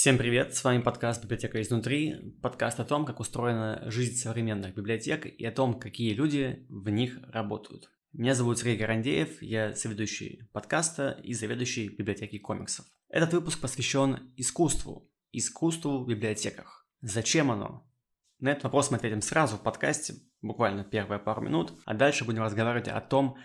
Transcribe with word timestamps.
Всем 0.00 0.16
привет, 0.16 0.54
с 0.54 0.62
вами 0.62 0.80
подкаст 0.80 1.24
«Библиотека 1.24 1.60
изнутри», 1.60 2.14
подкаст 2.40 2.78
о 2.78 2.84
том, 2.84 3.04
как 3.04 3.18
устроена 3.18 3.82
жизнь 3.90 4.14
современных 4.14 4.72
библиотек 4.72 5.26
и 5.26 5.44
о 5.44 5.50
том, 5.50 5.80
какие 5.80 6.14
люди 6.14 6.64
в 6.68 6.88
них 6.88 7.18
работают. 7.32 7.90
Меня 8.12 8.36
зовут 8.36 8.60
Сергей 8.60 8.76
Гарандеев, 8.76 9.42
я 9.42 9.74
соведущий 9.74 10.48
подкаста 10.52 11.18
и 11.24 11.34
заведующий 11.34 11.88
библиотеки 11.88 12.38
комиксов. 12.38 12.86
Этот 13.08 13.32
выпуск 13.32 13.60
посвящен 13.60 14.32
искусству, 14.36 15.10
искусству 15.32 16.04
в 16.04 16.06
библиотеках. 16.06 16.86
Зачем 17.00 17.50
оно? 17.50 17.84
На 18.38 18.52
этот 18.52 18.62
вопрос 18.62 18.92
мы 18.92 18.98
ответим 18.98 19.20
сразу 19.20 19.56
в 19.56 19.64
подкасте, 19.64 20.14
буквально 20.42 20.84
первые 20.84 21.18
пару 21.18 21.42
минут, 21.42 21.72
а 21.86 21.94
дальше 21.94 22.24
будем 22.24 22.44
разговаривать 22.44 22.86
о 22.86 23.00
том, 23.00 23.36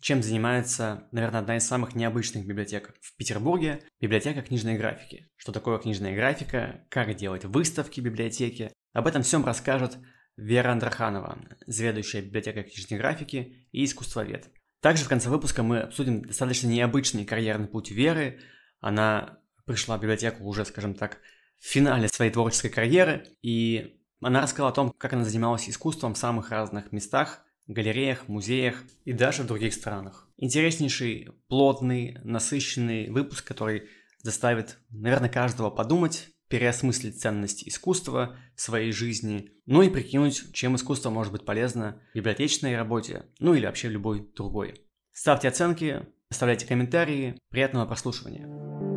чем 0.00 0.22
занимается, 0.22 1.08
наверное, 1.12 1.40
одна 1.40 1.56
из 1.56 1.66
самых 1.66 1.94
необычных 1.94 2.46
библиотек 2.46 2.94
в 3.00 3.16
Петербурге– 3.16 3.82
библиотека 4.00 4.42
книжной 4.42 4.76
графики. 4.76 5.30
Что 5.36 5.52
такое 5.52 5.78
книжная 5.78 6.14
графика, 6.14 6.84
как 6.88 7.14
делать 7.16 7.44
выставки 7.44 8.00
библиотеки. 8.00 8.72
Об 8.92 9.06
этом 9.06 9.22
всем 9.22 9.44
расскажет 9.44 9.98
Вера 10.36 10.70
Андраханова, 10.70 11.38
заведующая 11.66 12.22
библиотекой 12.22 12.62
книжной 12.62 12.98
графики 12.98 13.66
и 13.72 13.84
искусствовед. 13.84 14.50
Также 14.80 15.04
в 15.04 15.08
конце 15.08 15.28
выпуска 15.28 15.62
мы 15.62 15.80
обсудим 15.80 16.22
достаточно 16.22 16.68
необычный 16.68 17.24
карьерный 17.24 17.66
путь 17.66 17.90
Веры. 17.90 18.40
Она 18.80 19.40
пришла 19.66 19.98
в 19.98 20.00
библиотеку 20.00 20.44
уже, 20.44 20.64
скажем 20.64 20.94
так, 20.94 21.18
в 21.58 21.66
финале 21.66 22.08
своей 22.08 22.30
творческой 22.30 22.68
карьеры, 22.68 23.26
и 23.42 24.00
она 24.20 24.40
рассказала 24.40 24.70
о 24.70 24.74
том, 24.74 24.92
как 24.96 25.12
она 25.12 25.24
занималась 25.24 25.68
искусством 25.68 26.14
в 26.14 26.18
самых 26.18 26.50
разных 26.50 26.92
местах, 26.92 27.44
галереях, 27.68 28.28
музеях 28.28 28.82
и 29.04 29.12
даже 29.12 29.42
в 29.42 29.46
других 29.46 29.74
странах. 29.74 30.28
Интереснейший, 30.36 31.28
плотный, 31.48 32.18
насыщенный 32.24 33.10
выпуск, 33.10 33.46
который 33.46 33.88
заставит, 34.22 34.78
наверное, 34.90 35.28
каждого 35.28 35.70
подумать, 35.70 36.28
переосмыслить 36.48 37.20
ценность 37.20 37.68
искусства 37.68 38.36
в 38.56 38.60
своей 38.60 38.92
жизни, 38.92 39.50
ну 39.66 39.82
и 39.82 39.90
прикинуть, 39.90 40.52
чем 40.52 40.76
искусство 40.76 41.10
может 41.10 41.32
быть 41.32 41.44
полезно 41.44 42.00
в 42.12 42.16
библиотечной 42.16 42.76
работе, 42.76 43.26
ну 43.38 43.54
или 43.54 43.66
вообще 43.66 43.88
любой 43.88 44.26
другой. 44.34 44.74
Ставьте 45.12 45.48
оценки, 45.48 46.06
оставляйте 46.30 46.66
комментарии, 46.66 47.38
приятного 47.50 47.86
прослушивания. 47.86 48.87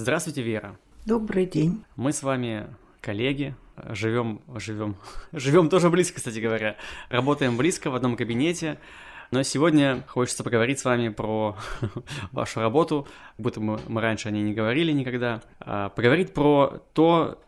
Здравствуйте, 0.00 0.40
Вера. 0.40 0.78
Добрый 1.04 1.44
день. 1.44 1.84
Мы 1.94 2.14
с 2.14 2.22
вами 2.22 2.68
коллеги, 3.02 3.54
живем, 3.90 4.40
живем, 4.56 4.96
живем 5.32 5.68
тоже 5.68 5.90
близко, 5.90 6.16
кстати 6.16 6.38
говоря, 6.38 6.76
работаем 7.10 7.58
близко 7.58 7.90
в 7.90 7.94
одном 7.94 8.16
кабинете. 8.16 8.78
Но 9.30 9.42
сегодня 9.42 10.02
хочется 10.08 10.42
поговорить 10.42 10.78
с 10.78 10.86
вами 10.86 11.10
про 11.10 11.54
вашу 12.32 12.60
работу, 12.60 13.06
будто 13.36 13.60
мы, 13.60 13.78
мы 13.88 14.00
раньше 14.00 14.28
о 14.28 14.30
ней 14.30 14.42
не 14.42 14.54
говорили 14.54 14.90
никогда. 14.90 15.42
А 15.58 15.90
поговорить 15.90 16.32
про 16.32 16.82
то, 16.94 17.38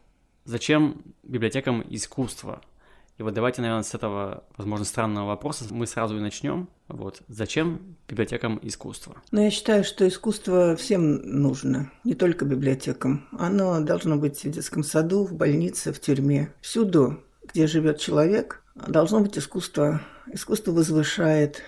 зачем 0.45 1.01
библиотекам 1.23 1.83
искусство– 1.89 2.61
и 3.19 3.23
вот 3.23 3.35
давайте, 3.35 3.61
наверное, 3.61 3.83
с 3.83 3.95
этого, 3.95 4.45
возможно, 4.57 4.85
странного 4.85 5.29
вопроса 5.29 5.65
мы 5.71 5.87
сразу 5.87 6.17
и 6.17 6.21
начнем. 6.21 6.69
Вот. 6.89 7.23
Зачем 7.29 7.97
библиотекам 8.09 8.59
искусство? 8.63 9.17
Ну, 9.31 9.43
я 9.43 9.51
считаю, 9.51 9.85
что 9.85 10.07
искусство 10.09 10.77
всем 10.77 11.17
нужно, 11.17 11.93
не 12.05 12.15
только 12.15 12.45
библиотекам. 12.45 13.29
Оно 13.39 13.81
должно 13.81 14.17
быть 14.17 14.43
в 14.45 14.51
детском 14.51 14.83
саду, 14.83 15.25
в 15.25 15.35
больнице, 15.35 15.93
в 15.93 16.01
тюрьме. 16.01 16.53
Всюду, 16.63 17.23
где 17.45 17.67
живет 17.67 17.99
человек, 17.99 18.63
должно 18.75 19.21
быть 19.21 19.37
искусство. 19.39 20.01
Искусство 20.33 20.73
возвышает 20.73 21.63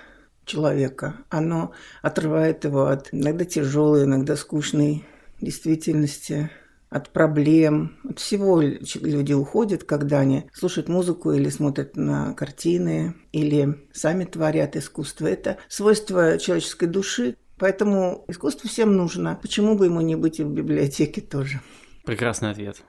человека. 0.47 1.17
Оно 1.29 1.73
отрывает 2.03 2.64
его 2.64 2.86
от 2.86 3.08
иногда 3.12 3.45
тяжелой, 3.45 4.05
иногда 4.05 4.36
скучной 4.36 5.05
действительности, 5.41 6.51
от 6.95 7.11
проблем, 7.11 7.96
от 8.08 8.20
всего 8.20 8.61
люди 8.63 9.33
уходят, 9.33 9.83
когда 9.83 10.20
они 10.20 10.45
слушают 10.52 10.89
музыку 10.89 11.33
или 11.33 11.48
смотрят 11.48 11.96
на 11.96 12.35
картины, 12.35 13.17
или 13.33 13.85
сами 13.92 14.24
творят 14.24 14.77
искусство. 14.77 15.27
Это 15.27 15.58
свойство 15.69 16.39
человеческой 16.39 16.86
души, 16.86 17.36
поэтому 17.58 18.24
искусство 18.29 18.70
всем 18.70 18.96
нужно. 18.96 19.36
Почему 19.42 19.77
бы 19.77 19.86
ему 19.86 20.02
не 20.02 20.14
быть 20.14 20.39
и 20.39 20.45
в 20.45 20.51
библиотеке 20.51 21.20
тоже? 21.20 21.61
Прекрасный 22.05 22.51
ответ 22.51 22.85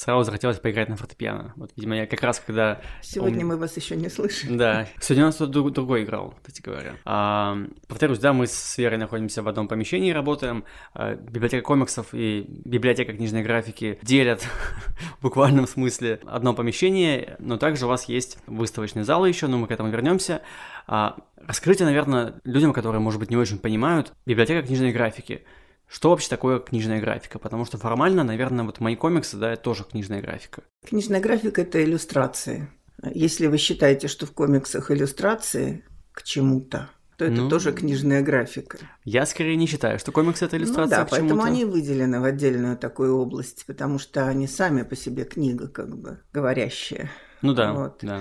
сразу 0.00 0.24
захотелось 0.24 0.58
поиграть 0.58 0.88
на 0.88 0.96
фортепиано. 0.96 1.52
Вот, 1.56 1.72
видимо, 1.76 1.94
я 1.94 2.06
как 2.06 2.22
раз 2.22 2.40
когда... 2.40 2.80
Сегодня 3.02 3.44
мы 3.44 3.58
вас 3.58 3.76
еще 3.76 3.96
не 3.96 4.08
слышим. 4.08 4.56
Да. 4.56 4.86
Сегодня 4.98 5.24
у 5.24 5.26
нас 5.26 5.36
тут 5.36 5.50
друг, 5.50 5.72
другой 5.72 6.04
играл, 6.04 6.32
кстати 6.38 6.62
говоря. 6.62 6.94
А, 7.04 7.58
повторюсь, 7.86 8.18
да, 8.18 8.32
мы 8.32 8.46
с 8.46 8.78
Верой 8.78 8.96
находимся 8.96 9.42
в 9.42 9.48
одном 9.48 9.68
помещении, 9.68 10.10
работаем. 10.10 10.64
А, 10.94 11.16
библиотека 11.16 11.62
комиксов 11.62 12.14
и 12.14 12.46
библиотека 12.48 13.12
книжной 13.12 13.42
графики 13.42 13.98
делят 14.00 14.40
в 15.18 15.22
буквальном 15.22 15.66
смысле 15.66 16.20
одно 16.24 16.54
помещение, 16.54 17.36
но 17.38 17.58
также 17.58 17.84
у 17.84 17.88
вас 17.90 18.04
есть 18.04 18.38
выставочный 18.46 19.02
зал 19.02 19.26
еще, 19.26 19.48
но 19.48 19.58
мы 19.58 19.66
к 19.66 19.70
этому 19.70 19.90
вернемся. 19.90 20.40
А, 20.86 21.16
расскажите, 21.36 21.84
наверное, 21.84 22.40
людям, 22.44 22.72
которые, 22.72 23.02
может 23.02 23.20
быть, 23.20 23.28
не 23.28 23.36
очень 23.36 23.58
понимают, 23.58 24.14
библиотека 24.24 24.66
книжной 24.66 24.92
графики– 24.92 25.44
что 25.90 26.10
вообще 26.10 26.28
такое 26.28 26.60
книжная 26.60 27.00
графика? 27.00 27.40
Потому 27.40 27.64
что 27.64 27.76
формально, 27.76 28.22
наверное, 28.22 28.64
вот 28.64 28.78
мои 28.78 28.94
комиксы, 28.94 29.36
да, 29.36 29.52
это 29.52 29.62
тоже 29.62 29.82
книжная 29.82 30.22
графика. 30.22 30.62
Книжная 30.86 31.20
графика– 31.20 31.62
это 31.62 31.82
иллюстрации. 31.82 32.68
Если 33.12 33.48
вы 33.48 33.58
считаете, 33.58 34.06
что 34.06 34.24
в 34.24 34.30
комиксах 34.30 34.92
иллюстрации 34.92 35.84
к 36.12 36.22
чему-то, 36.22 36.90
то 37.16 37.24
это 37.24 37.42
ну, 37.42 37.48
тоже 37.48 37.72
книжная 37.72 38.22
графика. 38.22 38.78
Я 39.04 39.26
скорее 39.26 39.56
не 39.56 39.66
считаю, 39.66 39.98
что 39.98 40.12
комиксы 40.12 40.44
это 40.44 40.56
иллюстрация 40.56 40.98
ну, 40.98 41.04
да, 41.04 41.06
к 41.06 41.10
поэтому 41.10 41.42
они 41.42 41.64
выделены 41.64 42.20
в 42.20 42.24
отдельную 42.24 42.76
такую 42.76 43.16
область, 43.16 43.66
потому 43.66 43.98
что 43.98 44.26
они 44.26 44.46
сами 44.46 44.82
по 44.82 44.94
себе 44.94 45.24
книга, 45.24 45.66
как 45.66 45.98
бы 45.98 46.20
говорящая. 46.32 47.10
Ну 47.42 47.52
да, 47.52 47.72
вот. 47.72 47.98
да. 48.02 48.20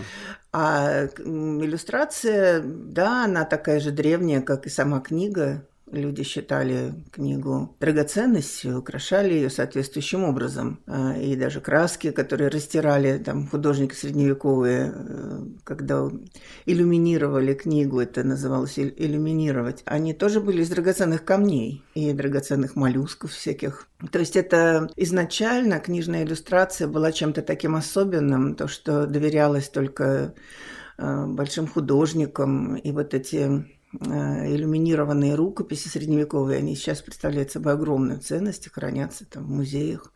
А 0.52 1.06
иллюстрация, 1.18 2.62
да, 2.62 3.26
она 3.26 3.46
такая 3.46 3.80
же 3.80 3.92
древняя, 3.92 4.42
как 4.42 4.66
и 4.66 4.70
сама 4.70 5.02
книга. 5.02 5.68
Люди 5.92 6.24
считали 6.24 6.94
книгу 7.12 7.76
драгоценностью, 7.80 8.78
украшали 8.78 9.34
ее 9.34 9.50
соответствующим 9.50 10.24
образом. 10.24 10.80
А, 10.86 11.18
и 11.18 11.36
даже 11.36 11.62
краски, 11.62 12.12
которые 12.12 12.50
растирали 12.50 13.18
там 13.18 13.48
художники 13.48 13.96
средневековые, 13.96 14.94
э, 14.94 15.40
когда 15.64 16.10
иллюминировали 16.66 17.54
книгу, 17.54 18.00
это 18.00 18.24
называлось 18.24 18.78
иллюминировать, 18.78 19.82
они 19.86 20.14
тоже 20.14 20.42
были 20.42 20.62
из 20.62 20.70
драгоценных 20.70 21.26
камней 21.26 21.84
и 21.96 22.14
драгоценных 22.14 22.76
моллюсков 22.76 23.32
всяких. 23.32 23.88
То 24.12 24.20
есть 24.20 24.36
это 24.36 24.90
изначально 24.96 25.80
книжная 25.80 26.24
иллюстрация 26.24 26.88
была 26.88 27.12
чем-то 27.12 27.42
таким 27.42 27.76
особенным, 27.76 28.56
то, 28.56 28.68
что 28.68 29.08
доверялось 29.08 29.70
только 29.70 30.36
э, 30.98 31.26
большим 31.26 31.68
художникам, 31.68 32.76
и 32.76 32.92
вот 32.92 33.14
эти 33.14 33.66
иллюминированные 33.94 35.36
рукописи 35.36 35.88
средневековые, 35.88 36.60
они 36.60 36.76
сейчас 36.76 37.02
представляют 37.02 37.52
собой 37.52 37.74
огромную 37.74 38.20
ценность, 38.20 38.70
хранятся 38.72 39.26
там 39.26 39.46
в 39.46 39.50
музеях 39.50 40.12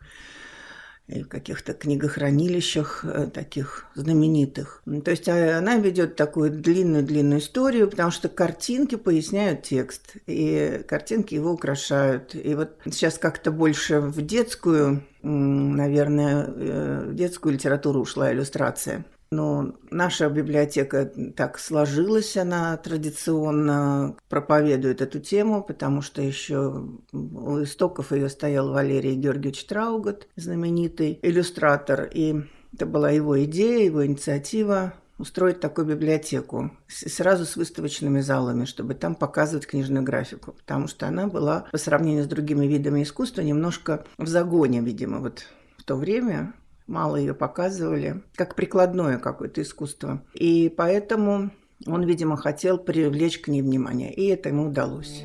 и 1.06 1.22
в 1.22 1.28
каких-то 1.28 1.74
книгохранилищах 1.74 3.04
э, 3.04 3.26
таких 3.26 3.86
знаменитых. 3.94 4.80
Ну, 4.86 5.02
то 5.02 5.10
есть 5.10 5.28
а, 5.28 5.58
она 5.58 5.76
ведет 5.76 6.16
такую 6.16 6.50
длинную-длинную 6.50 7.40
историю, 7.40 7.90
потому 7.90 8.10
что 8.10 8.30
картинки 8.30 8.94
поясняют 8.94 9.62
текст, 9.64 10.16
и 10.26 10.82
картинки 10.88 11.34
его 11.34 11.52
украшают. 11.52 12.34
И 12.34 12.54
вот 12.54 12.78
сейчас 12.86 13.18
как-то 13.18 13.52
больше 13.52 14.00
в 14.00 14.22
детскую, 14.22 15.04
наверное, 15.22 16.46
э, 16.46 17.04
в 17.08 17.14
детскую 17.14 17.52
литературу 17.52 18.00
ушла 18.00 18.32
иллюстрация. 18.32 19.04
Но 19.34 19.74
наша 19.90 20.28
библиотека 20.28 21.10
так 21.36 21.58
сложилась, 21.58 22.36
она 22.36 22.76
традиционно 22.76 24.16
проповедует 24.28 25.00
эту 25.00 25.18
тему, 25.18 25.64
потому 25.64 26.02
что 26.02 26.22
еще 26.22 26.86
у 27.12 27.62
истоков 27.62 28.12
ее 28.12 28.28
стоял 28.28 28.72
Валерий 28.72 29.16
Георгиевич 29.16 29.64
Траугот, 29.64 30.28
знаменитый 30.36 31.18
иллюстратор, 31.20 32.08
и 32.14 32.42
это 32.72 32.86
была 32.86 33.10
его 33.10 33.42
идея, 33.44 33.84
его 33.84 34.06
инициатива 34.06 34.94
устроить 35.18 35.58
такую 35.60 35.88
библиотеку 35.88 36.70
сразу 36.86 37.44
с 37.44 37.56
выставочными 37.56 38.20
залами, 38.20 38.66
чтобы 38.66 38.94
там 38.94 39.16
показывать 39.16 39.66
книжную 39.66 40.04
графику, 40.04 40.52
потому 40.52 40.86
что 40.86 41.08
она 41.08 41.26
была 41.26 41.66
по 41.72 41.78
сравнению 41.78 42.24
с 42.24 42.28
другими 42.28 42.66
видами 42.66 43.02
искусства 43.02 43.42
немножко 43.42 44.04
в 44.16 44.28
загоне, 44.28 44.80
видимо, 44.80 45.18
вот 45.18 45.44
в 45.76 45.82
то 45.82 45.96
время 45.96 46.54
мало 46.86 47.16
ее 47.16 47.34
показывали, 47.34 48.22
как 48.34 48.54
прикладное 48.54 49.18
какое-то 49.18 49.62
искусство. 49.62 50.22
И 50.34 50.72
поэтому 50.76 51.50
он, 51.86 52.04
видимо, 52.04 52.36
хотел 52.36 52.78
привлечь 52.78 53.38
к 53.38 53.48
ней 53.48 53.62
внимание, 53.62 54.12
и 54.12 54.26
это 54.26 54.48
ему 54.48 54.68
удалось. 54.68 55.24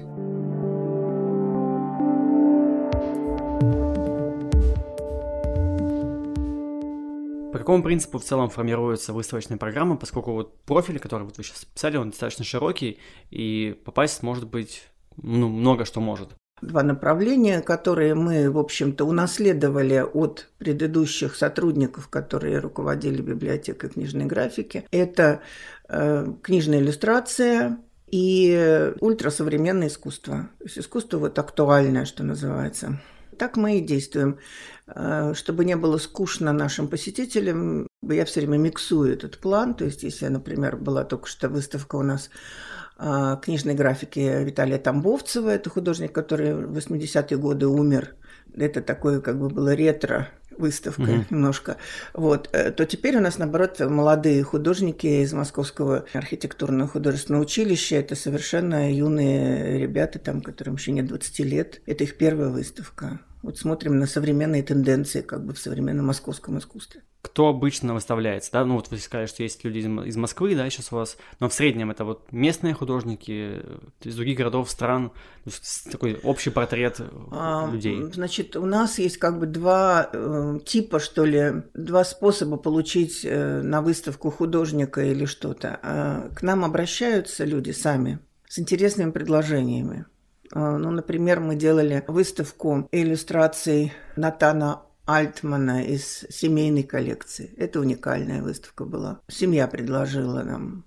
По 7.52 7.58
какому 7.58 7.82
принципу 7.82 8.20
в 8.20 8.24
целом 8.24 8.50
формируется 8.50 9.12
выставочная 9.12 9.58
программа, 9.58 9.98
поскольку 9.98 10.34
вот 10.34 10.62
профиль, 10.62 11.00
который 11.00 11.24
вот 11.24 11.38
вы 11.38 11.44
сейчас 11.44 11.66
писали, 11.66 11.98
он 11.98 12.12
достаточно 12.12 12.46
широкий, 12.46 13.00
и 13.32 13.76
попасть 13.86 14.22
может 14.22 14.48
быть 14.48 14.88
ну, 15.18 15.50
много 15.50 15.86
что 15.86 16.00
может 16.00 16.38
два 16.62 16.84
направления, 16.84 17.62
которые 17.62 18.16
мы, 18.16 18.50
в 18.50 18.58
общем-то, 18.58 19.06
унаследовали 19.06 20.04
от 20.14 20.50
предыдущих 20.58 21.36
сотрудников, 21.36 22.08
которые 22.08 22.60
руководили 22.60 23.22
библиотекой 23.22 23.90
книжной 23.90 24.26
графики. 24.26 24.86
Это 24.92 25.42
э, 25.88 26.28
книжная 26.42 26.80
иллюстрация 26.80 27.78
и 28.08 28.94
ультрасовременное 29.00 29.88
искусство. 29.88 30.50
То 30.60 30.64
есть 30.66 30.80
искусство 30.80 31.18
вот 31.18 31.38
актуальное, 31.40 32.06
что 32.06 32.24
называется. 32.24 33.00
Так 33.38 33.56
мы 33.56 33.78
и 33.78 33.82
действуем. 33.82 34.38
Э, 34.96 35.34
чтобы 35.36 35.66
не 35.66 35.76
было 35.76 35.98
скучно 35.98 36.52
нашим 36.52 36.88
посетителям, 36.88 37.88
я 38.02 38.26
все 38.26 38.42
время 38.42 38.58
миксую 38.58 39.14
этот 39.14 39.38
план. 39.38 39.74
То 39.76 39.86
есть, 39.86 40.04
если, 40.04 40.28
например, 40.28 40.78
была 40.78 41.04
только 41.04 41.28
что 41.28 41.50
выставка 41.50 41.96
у 41.96 42.04
нас 42.04 42.30
книжной 43.42 43.75
графики 43.75 44.44
Виталия 44.44 44.78
Тамбовцева. 44.78 45.50
Это 45.50 45.69
художник, 45.69 46.12
который 46.12 46.54
в 46.54 46.78
80-е 46.78 47.38
годы 47.38 47.68
умер. 47.68 48.16
Это 48.56 48.81
такое 48.81 49.22
как 49.22 49.40
бы 49.40 49.50
было 49.50 49.74
ретро 49.74 50.28
выставка 50.60 51.04
mm-hmm. 51.04 51.25
немножко. 51.30 51.78
Вот. 52.13 52.50
Э, 52.51 52.72
то 52.72 52.86
теперь 52.86 53.18
у 53.18 53.22
нас, 53.22 53.38
наоборот, 53.38 53.80
молодые 53.80 54.44
художники 54.44 55.07
из 55.07 55.34
Московского 55.34 56.06
архитектурного 56.13 56.90
художественного 56.90 57.44
училища. 57.44 57.96
Это 57.96 58.16
совершенно 58.16 58.94
юные 58.94 59.80
ребята, 59.80 60.19
там, 60.19 60.42
которым 60.42 60.75
еще 60.75 60.92
нет 60.92 61.07
20 61.07 61.40
лет. 61.40 61.81
Это 61.86 62.04
их 62.04 62.18
первая 62.18 62.50
выставка. 62.50 63.22
Вот 63.41 63.57
смотрим 63.57 63.97
на 64.00 64.06
современные 64.06 64.63
тенденции 64.63 65.21
как 65.21 65.45
бы 65.45 65.53
в 65.53 65.59
современном 65.59 66.07
московском 66.07 66.57
искусстве 66.57 67.03
кто 67.21 67.47
обычно 67.47 67.94
выставляется, 67.94 68.50
да, 68.53 68.63
ну 68.63 68.75
вот 68.75 68.89
вы 68.89 68.97
сказали, 68.97 69.27
что 69.27 69.44
есть 69.44 69.63
люди 69.65 69.80
из 69.80 70.15
Москвы, 70.15 70.56
да, 70.56 70.69
сейчас 70.69 70.91
у 70.91 70.95
вас, 70.95 71.18
но 71.39 71.50
в 71.50 71.53
среднем 71.53 71.91
это 71.91 72.06
вот 72.06 72.31
местные 72.31 72.74
художники 72.74 73.62
из 74.01 74.15
других 74.15 74.38
городов, 74.38 74.69
стран, 74.69 75.12
такой 75.91 76.18
общий 76.24 76.50
портрет 76.50 77.01
а, 77.31 77.69
людей. 77.71 78.01
Значит, 78.13 78.56
у 78.56 78.65
нас 78.65 79.00
есть 79.00 79.18
как 79.18 79.38
бы 79.38 79.47
два 79.47 80.09
э, 80.12 80.59
типа, 80.65 81.00
что 81.00 81.25
ли, 81.25 81.63
два 81.74 82.06
способа 82.06 82.56
получить 82.56 83.25
э, 83.25 83.62
на 83.63 83.81
выставку 83.81 84.31
художника 84.31 85.01
или 85.01 85.25
что-то. 85.25 85.80
А, 85.83 86.30
к 86.30 86.41
нам 86.41 86.63
обращаются 86.63 87.44
люди 87.44 87.71
сами 87.71 88.19
с 88.47 88.59
интересными 88.59 89.12
предложениями. 89.12 90.06
А, 90.51 90.78
ну, 90.78 90.92
например, 90.92 91.40
мы 91.40 91.56
делали 91.56 92.04
выставку 92.07 92.88
иллюстраций 92.92 93.94
Натана 94.16 94.81
Альтмана 95.06 95.84
из 95.84 96.25
семейной 96.30 96.84
коллекции. 96.84 97.54
Это 97.57 97.80
уникальная 97.80 98.42
выставка 98.42 98.86
была. 98.86 99.22
Семья 99.28 99.68
предложила 99.68 100.44
нам 100.44 100.86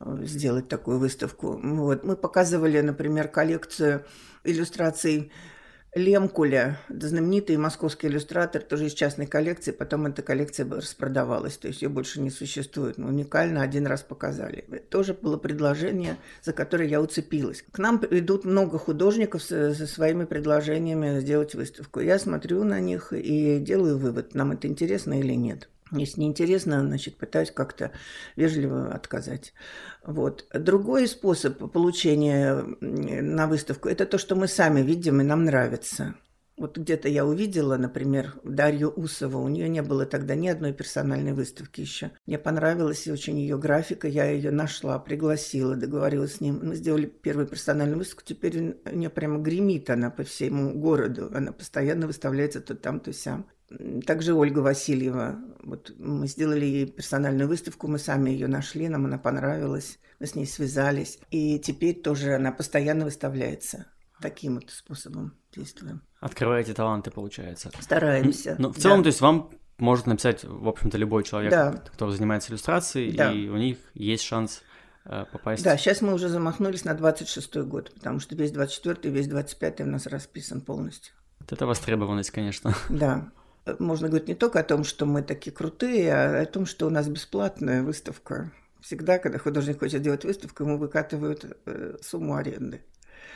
э, 0.00 0.18
сделать 0.24 0.68
такую 0.68 0.98
выставку. 0.98 1.58
Вот. 1.62 2.04
Мы 2.04 2.16
показывали, 2.16 2.80
например, 2.80 3.28
коллекцию 3.28 4.04
иллюстраций 4.42 5.32
Лемкуля, 5.94 6.80
знаменитый 6.88 7.56
московский 7.56 8.08
иллюстратор, 8.08 8.62
тоже 8.62 8.86
из 8.86 8.94
частной 8.94 9.26
коллекции, 9.26 9.70
потом 9.70 10.06
эта 10.06 10.22
коллекция 10.22 10.68
распродавалась, 10.68 11.56
то 11.56 11.68
есть 11.68 11.82
ее 11.82 11.88
больше 11.88 12.20
не 12.20 12.30
существует. 12.30 12.98
Но 12.98 13.06
уникально 13.06 13.62
один 13.62 13.86
раз 13.86 14.02
показали. 14.02 14.64
Тоже 14.90 15.14
было 15.14 15.36
предложение, 15.36 16.16
за 16.42 16.52
которое 16.52 16.88
я 16.88 17.00
уцепилась. 17.00 17.64
К 17.70 17.78
нам 17.78 18.02
идут 18.10 18.44
много 18.44 18.76
художников 18.78 19.42
со 19.42 19.72
своими 19.86 20.24
предложениями 20.24 21.20
сделать 21.20 21.54
выставку. 21.54 22.00
Я 22.00 22.18
смотрю 22.18 22.64
на 22.64 22.80
них 22.80 23.12
и 23.12 23.60
делаю 23.60 23.96
вывод, 23.96 24.34
нам 24.34 24.50
это 24.50 24.66
интересно 24.66 25.20
или 25.20 25.34
нет. 25.34 25.68
Если 25.98 26.20
неинтересно, 26.20 26.80
значит, 26.80 27.16
пытаюсь 27.16 27.50
как-то 27.50 27.92
вежливо 28.36 28.92
отказать. 28.92 29.52
Вот. 30.04 30.46
Другой 30.52 31.08
способ 31.08 31.72
получения 31.72 32.62
на 32.80 33.46
выставку– 33.46 33.88
это 33.90 34.06
то, 34.06 34.18
что 34.18 34.36
мы 34.36 34.48
сами 34.48 34.80
видим 34.80 35.20
и 35.20 35.24
нам 35.24 35.44
нравится. 35.44 36.14
Вот 36.56 36.78
где-то 36.78 37.08
я 37.08 37.26
увидела, 37.26 37.76
например, 37.76 38.34
Дарью 38.44 38.90
Усову. 38.90 39.42
У 39.42 39.48
нее 39.48 39.68
не 39.68 39.82
было 39.82 40.06
тогда 40.06 40.36
ни 40.36 40.46
одной 40.46 40.72
персональной 40.72 41.32
выставки 41.32 41.80
еще. 41.80 42.12
Мне 42.26 42.38
понравилась 42.38 43.08
очень 43.08 43.40
ее 43.40 43.58
графика. 43.58 44.06
Я 44.06 44.26
ее 44.26 44.52
нашла, 44.52 45.00
пригласила, 45.00 45.74
договорилась 45.74 46.36
с 46.36 46.40
ним. 46.40 46.60
Мы 46.62 46.76
сделали 46.76 47.06
первую 47.06 47.48
персональную 47.48 47.98
выставку. 47.98 48.22
Теперь 48.24 48.76
у 48.84 48.96
нее 48.96 49.10
прямо 49.10 49.40
гремит 49.40 49.90
она 49.90 50.10
по 50.10 50.22
всему 50.22 50.78
городу. 50.78 51.28
Она 51.34 51.50
постоянно 51.50 52.06
выставляется 52.06 52.60
то 52.60 52.76
там, 52.76 53.00
то 53.00 53.12
сям. 53.12 53.46
Также 54.06 54.34
Ольга 54.34 54.60
Васильева. 54.60 55.38
Вот 55.62 55.92
мы 55.98 56.26
сделали 56.26 56.64
ей 56.64 56.86
персональную 56.86 57.48
выставку, 57.48 57.88
мы 57.88 57.98
сами 57.98 58.30
ее 58.30 58.46
нашли, 58.46 58.88
нам 58.88 59.06
она 59.06 59.18
понравилась, 59.18 59.98
мы 60.20 60.26
с 60.26 60.34
ней 60.34 60.46
связались. 60.46 61.18
И 61.30 61.58
теперь 61.58 62.00
тоже 62.00 62.34
она 62.34 62.52
постоянно 62.52 63.04
выставляется. 63.04 63.86
Таким 64.20 64.56
вот 64.56 64.70
способом 64.70 65.36
действуем. 65.54 66.02
Открываете 66.20 66.72
таланты, 66.74 67.10
получается. 67.10 67.70
Стараемся. 67.80 68.56
Ну, 68.58 68.72
в 68.72 68.76
целом, 68.76 68.98
да. 68.98 69.04
то 69.04 69.08
есть 69.08 69.20
вам 69.20 69.50
может 69.78 70.06
написать, 70.06 70.44
в 70.44 70.68
общем-то, 70.68 70.96
любой 70.98 71.24
человек, 71.24 71.50
да. 71.50 71.72
кто 71.72 72.10
занимается 72.10 72.52
иллюстрацией, 72.52 73.12
да. 73.12 73.32
и 73.32 73.48
у 73.48 73.56
них 73.56 73.78
есть 73.94 74.22
шанс 74.22 74.62
э, 75.04 75.24
попасть. 75.32 75.64
Да, 75.64 75.76
сейчас 75.76 76.00
мы 76.00 76.14
уже 76.14 76.28
замахнулись 76.28 76.84
на 76.84 76.92
26-й 76.92 77.64
год, 77.64 77.92
потому 77.92 78.20
что 78.20 78.36
весь 78.36 78.52
24-й, 78.52 79.10
весь 79.10 79.28
25-й 79.28 79.82
у 79.82 79.88
нас 79.88 80.06
расписан 80.06 80.60
полностью. 80.60 81.12
Вот 81.40 81.52
это 81.52 81.66
востребованность, 81.66 82.30
конечно. 82.30 82.74
Да 82.88 83.30
можно 83.78 84.08
говорить 84.08 84.28
не 84.28 84.34
только 84.34 84.60
о 84.60 84.64
том, 84.64 84.84
что 84.84 85.06
мы 85.06 85.22
такие 85.22 85.52
крутые, 85.52 86.14
а 86.14 86.42
о 86.42 86.46
том, 86.46 86.66
что 86.66 86.86
у 86.86 86.90
нас 86.90 87.08
бесплатная 87.08 87.82
выставка. 87.82 88.52
Всегда, 88.80 89.18
когда 89.18 89.38
художник 89.38 89.78
хочет 89.78 90.02
делать 90.02 90.24
выставку, 90.24 90.64
ему 90.64 90.76
выкатывают 90.76 91.56
э, 91.64 91.96
сумму 92.02 92.36
аренды. 92.36 92.82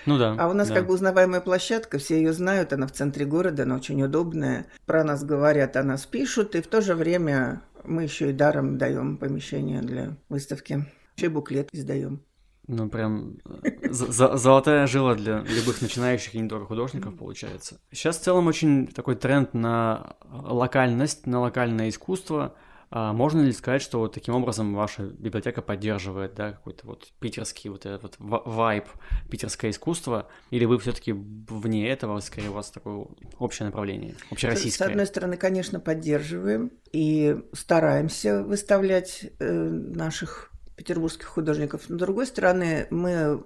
Ну 0.04 0.18
да. 0.18 0.36
А 0.38 0.48
у 0.48 0.52
нас 0.52 0.68
да. 0.68 0.76
как 0.76 0.86
бы 0.86 0.94
узнаваемая 0.94 1.40
площадка, 1.40 1.98
все 1.98 2.16
ее 2.16 2.32
знают, 2.32 2.72
она 2.72 2.86
в 2.86 2.92
центре 2.92 3.24
города, 3.24 3.64
она 3.64 3.76
очень 3.76 4.02
удобная. 4.02 4.66
Про 4.86 5.04
нас 5.04 5.24
говорят, 5.24 5.76
о 5.76 5.82
нас 5.82 6.06
пишут, 6.06 6.54
и 6.54 6.60
в 6.60 6.66
то 6.66 6.80
же 6.80 6.94
время 6.94 7.62
мы 7.84 8.02
еще 8.04 8.30
и 8.30 8.34
даром 8.34 8.78
даем 8.78 9.16
помещение 9.16 9.80
для 9.80 10.16
выставки. 10.28 10.86
Еще 11.16 11.26
и 11.26 11.30
буклет 11.30 11.68
издаем. 11.72 12.22
Ну, 12.68 12.90
прям 12.90 13.38
э, 13.46 13.90
золотая 13.90 14.86
жила 14.86 15.14
для 15.14 15.38
любых 15.38 15.80
начинающих 15.80 16.34
и 16.34 16.38
не 16.38 16.48
только 16.50 16.66
художников, 16.66 17.16
получается. 17.16 17.80
Сейчас 17.90 18.18
в 18.18 18.22
целом 18.22 18.46
очень 18.46 18.86
такой 18.88 19.16
тренд 19.16 19.54
на 19.54 20.16
локальность, 20.30 21.26
на 21.26 21.40
локальное 21.40 21.88
искусство. 21.88 22.54
А 22.90 23.12
можно 23.12 23.40
ли 23.40 23.52
сказать, 23.52 23.82
что 23.82 24.00
вот 24.00 24.14
таким 24.14 24.34
образом 24.34 24.74
ваша 24.74 25.02
библиотека 25.02 25.62
поддерживает, 25.62 26.34
да, 26.34 26.52
какой-то 26.52 26.86
вот 26.86 27.08
питерский 27.20 27.70
вот 27.70 27.86
этот 27.86 28.16
вот 28.18 28.44
вайб, 28.46 28.84
питерское 29.30 29.70
искусство, 29.70 30.28
или 30.50 30.64
вы 30.64 30.78
все-таки 30.78 31.12
вне 31.12 31.88
этого, 31.88 32.20
скорее 32.20 32.48
у 32.48 32.54
вас 32.54 32.70
такое 32.70 33.06
общее 33.38 33.66
направление, 33.66 34.14
общероссийское? 34.30 34.88
С 34.88 34.90
одной 34.90 35.06
стороны, 35.06 35.36
конечно, 35.36 35.80
поддерживаем 35.80 36.70
и 36.92 37.38
стараемся 37.52 38.42
выставлять 38.42 39.26
э, 39.38 39.52
наших 39.52 40.50
петербургских 40.78 41.26
художников. 41.26 41.82
Но, 41.88 41.96
с 41.96 41.98
другой 41.98 42.26
стороны, 42.26 42.86
мы 42.90 43.42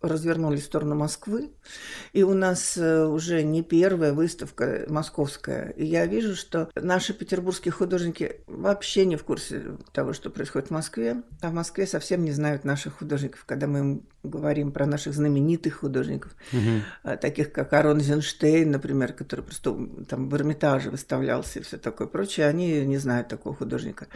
развернулись 0.00 0.62
в 0.62 0.66
сторону 0.66 0.94
Москвы, 0.94 1.50
и 2.12 2.22
у 2.22 2.32
нас 2.32 2.76
э, 2.76 3.04
уже 3.04 3.42
не 3.42 3.64
первая 3.64 4.12
выставка 4.12 4.84
московская. 4.88 5.70
И 5.70 5.84
я 5.84 6.06
вижу, 6.06 6.36
что 6.36 6.70
наши 6.76 7.12
петербургские 7.12 7.72
художники 7.72 8.36
вообще 8.46 9.04
не 9.04 9.16
в 9.16 9.24
курсе 9.24 9.76
того, 9.92 10.12
что 10.12 10.30
происходит 10.30 10.68
в 10.68 10.72
Москве, 10.72 11.22
а 11.40 11.50
в 11.50 11.54
Москве 11.54 11.88
совсем 11.88 12.24
не 12.24 12.30
знают 12.30 12.64
наших 12.64 12.98
художников. 12.98 13.44
Когда 13.46 13.66
мы 13.66 13.78
им 13.80 14.02
говорим 14.22 14.70
про 14.70 14.86
наших 14.86 15.14
знаменитых 15.14 15.80
художников, 15.80 16.36
угу. 16.52 17.16
таких 17.20 17.50
как 17.52 17.72
Арон 17.72 18.00
Зенштейн, 18.00 18.70
например, 18.70 19.12
который 19.12 19.44
просто 19.44 19.76
там 20.08 20.28
в 20.28 20.36
Эрмитаже 20.36 20.90
выставлялся 20.90 21.58
и 21.58 21.62
все 21.62 21.78
такое 21.78 22.06
прочее, 22.06 22.46
они 22.46 22.84
не 22.84 22.98
знают 22.98 23.26
такого 23.26 23.56
художника. 23.56 24.06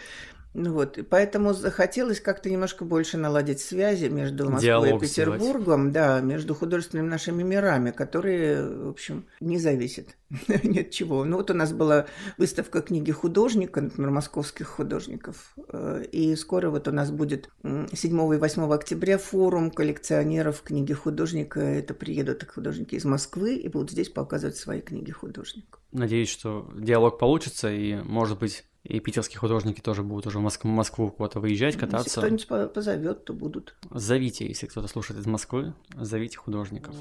Ну 0.53 0.73
вот, 0.73 0.99
и 0.99 1.03
поэтому 1.03 1.53
захотелось 1.53 2.21
как-то 2.21 2.51
немножко 2.51 2.85
больше 2.85 3.17
наладить 3.17 3.61
связи 3.61 4.07
между 4.07 4.45
Москвой 4.45 4.63
Диалог 4.63 5.03
и 5.03 5.07
Петербургом, 5.07 5.91
сделать. 5.91 5.93
да, 5.93 6.21
между 6.21 6.55
художественными 6.55 7.09
нашими 7.09 7.45
мирами, 7.45 7.93
которые, 7.93 8.67
в 8.67 8.89
общем, 8.89 9.27
не 9.39 9.59
зависят 9.59 10.17
ни 10.65 10.81
от 10.81 10.91
чего. 10.91 11.25
Ну 11.25 11.37
вот 11.37 11.51
у 11.53 11.55
нас 11.55 11.73
была 11.73 12.07
выставка 12.37 12.83
книги 12.83 13.13
художника, 13.13 13.81
например, 13.81 14.11
московских 14.11 14.67
художников, 14.67 15.55
э, 15.69 16.05
и 16.11 16.35
скоро 16.35 16.71
вот 16.71 16.89
у 16.89 16.93
нас 16.93 17.13
будет 17.13 17.49
7 17.63 18.35
и 18.35 18.39
8 18.39 18.73
октября 18.73 19.19
форум 19.19 19.71
коллекционеров 19.71 20.63
книги 20.63 20.93
художника. 20.93 21.61
Это 21.61 21.95
приедут 21.95 22.45
художники 22.49 22.97
из 22.97 23.05
Москвы 23.05 23.55
и 23.55 23.69
будут 23.69 23.93
здесь 23.93 24.09
показывать 24.09 24.57
свои 24.57 24.81
книги 24.81 25.13
художников. 25.13 25.81
Надеюсь, 25.93 26.29
что 26.29 26.69
диалог 26.75 27.19
получится, 27.19 27.71
и, 27.71 27.97
может 28.03 28.39
быть, 28.39 28.65
и 28.91 29.01
питерские 29.01 29.39
художники 29.39 29.81
тоже 29.81 30.03
будут 30.03 30.27
уже 30.27 30.39
в 30.39 30.43
Москву, 30.43 30.71
Москву 30.71 31.11
куда-то 31.11 31.41
выезжать, 31.41 31.77
кататься. 31.77 32.21
Если 32.21 32.37
кто-нибудь 32.37 32.73
позовет, 32.73 33.25
то 33.25 33.33
будут. 33.33 33.77
Зовите, 33.91 34.47
если 34.47 34.67
кто-то 34.67 34.89
слушает 34.89 35.21
из 35.21 35.27
Москвы, 35.27 35.75
зовите 35.95 36.39
художников. 36.39 36.95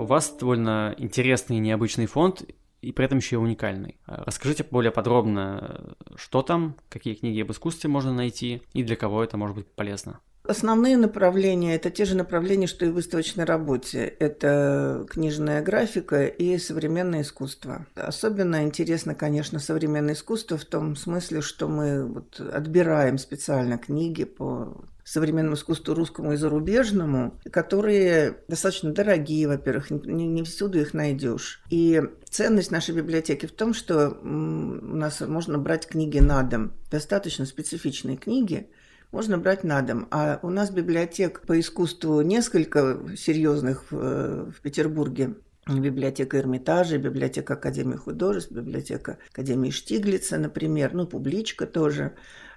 у 0.00 0.04
вас 0.04 0.34
довольно 0.38 0.94
интересный 0.96 1.58
и 1.58 1.60
необычный 1.60 2.06
фонд, 2.06 2.42
и 2.80 2.92
при 2.92 3.04
этом 3.04 3.18
еще 3.18 3.36
и 3.36 3.38
уникальный. 3.38 3.98
Расскажите 4.06 4.64
более 4.64 4.90
подробно, 4.90 5.94
что 6.16 6.42
там, 6.42 6.76
какие 6.88 7.14
книги 7.14 7.42
об 7.42 7.52
искусстве 7.52 7.90
можно 7.90 8.12
найти 8.12 8.62
и 8.72 8.82
для 8.82 8.96
кого 8.96 9.22
это 9.22 9.36
может 9.36 9.56
быть 9.56 9.66
полезно. 9.66 10.20
Основные 10.44 10.96
направления– 10.96 11.74
это 11.76 11.90
те 11.90 12.04
же 12.04 12.16
направления, 12.16 12.66
что 12.66 12.86
и 12.86 12.88
в 12.88 12.94
выставочной 12.94 13.44
работе. 13.44 14.04
Это 14.18 15.06
книжная 15.08 15.62
графика 15.62 16.26
и 16.26 16.58
современное 16.58 17.22
искусство. 17.22 17.86
Особенно 17.94 18.62
интересно, 18.62 19.14
конечно, 19.14 19.58
современное 19.58 20.14
искусство 20.14 20.56
в 20.56 20.64
том 20.64 20.96
смысле, 20.96 21.40
что 21.42 21.68
мы 21.68 22.06
вот 22.06 22.40
отбираем 22.40 23.18
специально 23.18 23.78
книги 23.78 24.24
по 24.24 24.84
современному 25.04 25.56
искусству 25.56 25.94
русскому 25.94 26.32
и 26.32 26.36
зарубежному, 26.36 27.34
которые 27.50 28.36
достаточно 28.48 28.92
дорогие, 28.92 29.48
во-первых, 29.48 29.90
не, 29.90 30.26
не 30.26 30.44
всюду 30.44 30.78
их 30.78 30.94
найдешь. 30.94 31.62
И 31.68 32.00
ценность 32.28 32.70
нашей 32.70 32.94
библиотеки 32.94 33.46
в 33.46 33.52
том, 33.52 33.74
что 33.74 34.10
у 34.22 34.26
нас 34.26 35.20
можно 35.20 35.58
брать 35.58 35.86
книги 35.86 36.18
на 36.18 36.42
дом, 36.44 36.72
достаточно 36.90 37.44
специфичные 37.44 38.16
книги, 38.16 38.68
можно 39.12 39.38
брать 39.38 39.64
на 39.64 39.82
дом. 39.82 40.06
А 40.10 40.38
у 40.42 40.50
нас 40.50 40.70
библиотек 40.70 41.42
по 41.46 41.58
искусству 41.58 42.20
несколько 42.22 43.00
серьезных 43.16 43.90
в, 43.90 43.96
э, 43.96 44.50
в 44.50 44.60
Петербурге. 44.60 45.34
Библиотека 45.66 46.38
Эрмитажа, 46.38 46.98
библиотека 46.98 47.54
Академии 47.54 47.96
художеств, 47.96 48.50
библиотека 48.50 49.18
Академии 49.30 49.70
Штиглица, 49.70 50.38
например, 50.38 50.94
ну, 50.94 51.06
публичка 51.06 51.66
тоже. 51.66 52.14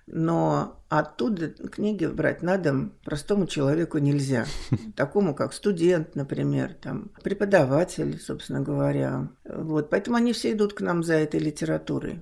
Но 0.07 0.83
оттуда 0.89 1.49
книги 1.49 2.05
брать 2.05 2.41
на 2.41 2.57
дом 2.57 2.93
простому 3.03 3.45
человеку 3.45 3.99
нельзя. 3.99 4.45
Такому, 4.95 5.35
как 5.35 5.53
студент, 5.53 6.15
например, 6.15 6.73
там, 6.73 7.11
преподаватель, 7.23 8.19
собственно 8.19 8.61
говоря. 8.61 9.29
Вот, 9.45 9.89
поэтому 9.89 10.17
они 10.17 10.33
все 10.33 10.51
идут 10.51 10.73
к 10.73 10.81
нам 10.81 11.03
за 11.03 11.13
этой 11.13 11.39
литературой. 11.39 12.21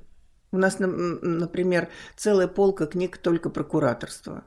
У 0.51 0.58
нас, 0.58 0.79
например, 0.79 1.89
целая 2.15 2.48
полка 2.48 2.86
книг 2.86 3.17
только 3.17 3.50
про 3.50 3.63
кураторство. 3.63 4.43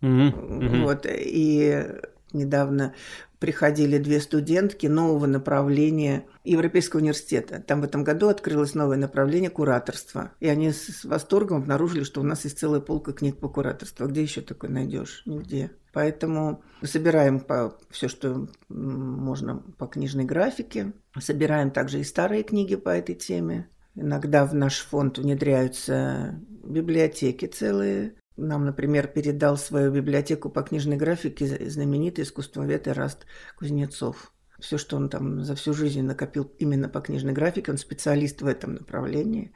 Mm-hmm. 0.00 0.82
Вот, 0.82 1.06
и 1.08 1.84
недавно 2.32 2.94
приходили 3.38 3.98
две 3.98 4.20
студентки 4.20 4.86
нового 4.86 5.26
направления 5.26 6.26
Европейского 6.44 7.00
университета. 7.00 7.62
Там 7.62 7.80
в 7.80 7.84
этом 7.84 8.02
году 8.04 8.28
открылось 8.28 8.74
новое 8.74 8.96
направление 8.96 9.50
кураторства. 9.50 10.32
И 10.40 10.48
они 10.48 10.72
с 10.72 11.04
восторгом 11.04 11.58
обнаружили, 11.58 12.02
что 12.02 12.20
у 12.20 12.24
нас 12.24 12.44
есть 12.44 12.58
целая 12.58 12.80
полка 12.80 13.12
книг 13.12 13.38
по 13.38 13.48
кураторству. 13.48 14.06
Где 14.06 14.22
еще 14.22 14.40
такое 14.40 14.70
найдешь? 14.70 15.22
Нигде. 15.24 15.70
Поэтому 15.92 16.62
собираем 16.82 17.40
по 17.40 17.78
все, 17.90 18.08
что 18.08 18.48
можно 18.68 19.62
по 19.78 19.86
книжной 19.86 20.24
графике. 20.24 20.92
Собираем 21.18 21.70
также 21.70 22.00
и 22.00 22.04
старые 22.04 22.42
книги 22.42 22.76
по 22.76 22.90
этой 22.90 23.14
теме. 23.14 23.68
Иногда 23.94 24.46
в 24.46 24.54
наш 24.54 24.80
фонд 24.80 25.18
внедряются 25.18 26.40
библиотеки 26.64 27.46
целые. 27.46 28.14
Нам, 28.36 28.64
например, 28.64 29.08
передал 29.08 29.56
свою 29.56 29.90
библиотеку 29.90 30.50
по 30.50 30.62
книжной 30.62 30.96
графике 30.96 31.68
знаменитый 31.68 32.24
искусствовед 32.24 32.86
Ираст 32.86 33.26
Кузнецов. 33.56 34.32
Все, 34.60 34.78
что 34.78 34.96
он 34.96 35.08
там 35.08 35.42
за 35.42 35.54
всю 35.54 35.72
жизнь 35.72 36.02
накопил 36.02 36.44
именно 36.58 36.88
по 36.88 37.00
книжной 37.00 37.32
графике, 37.32 37.70
он 37.70 37.78
специалист 37.78 38.42
в 38.42 38.46
этом 38.46 38.74
направлении, 38.74 39.52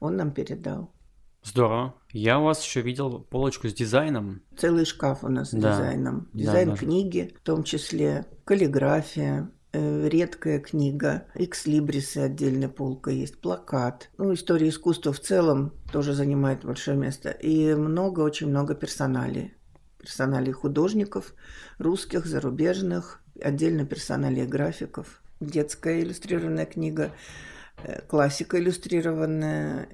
он 0.00 0.16
нам 0.16 0.32
передал. 0.32 0.92
Здорово. 1.44 1.94
Я 2.10 2.40
у 2.40 2.44
вас 2.44 2.64
еще 2.64 2.80
видел 2.80 3.20
полочку 3.20 3.68
с 3.68 3.74
дизайном. 3.74 4.42
Целый 4.56 4.86
шкаф 4.86 5.24
у 5.24 5.28
нас 5.28 5.50
с 5.50 5.52
да. 5.52 5.72
дизайном. 5.72 6.30
Дизайн 6.32 6.70
да, 6.70 6.76
книги, 6.76 7.34
в 7.38 7.44
том 7.44 7.64
числе 7.64 8.24
каллиграфия, 8.44 9.50
редкая 9.74 10.60
книга, 10.60 11.26
экслибрисы 11.34 12.18
отдельная 12.18 12.68
полка 12.68 13.10
есть, 13.10 13.38
плакат. 13.38 14.10
Ну, 14.18 14.32
история 14.32 14.68
искусства 14.68 15.12
в 15.12 15.20
целом 15.20 15.72
тоже 15.92 16.14
занимает 16.14 16.64
большое 16.64 16.96
место. 16.96 17.30
И 17.30 17.74
много, 17.74 18.20
очень 18.20 18.48
много 18.48 18.74
персоналей. 18.74 19.54
Персоналей 19.98 20.52
художников, 20.52 21.34
русских, 21.78 22.26
зарубежных, 22.26 23.22
отдельно 23.42 23.84
персоналей 23.84 24.46
графиков. 24.46 25.22
Детская 25.40 26.02
иллюстрированная 26.02 26.66
книга, 26.66 27.10
э, 27.82 28.02
классика 28.02 28.58
иллюстрированная, 28.58 29.88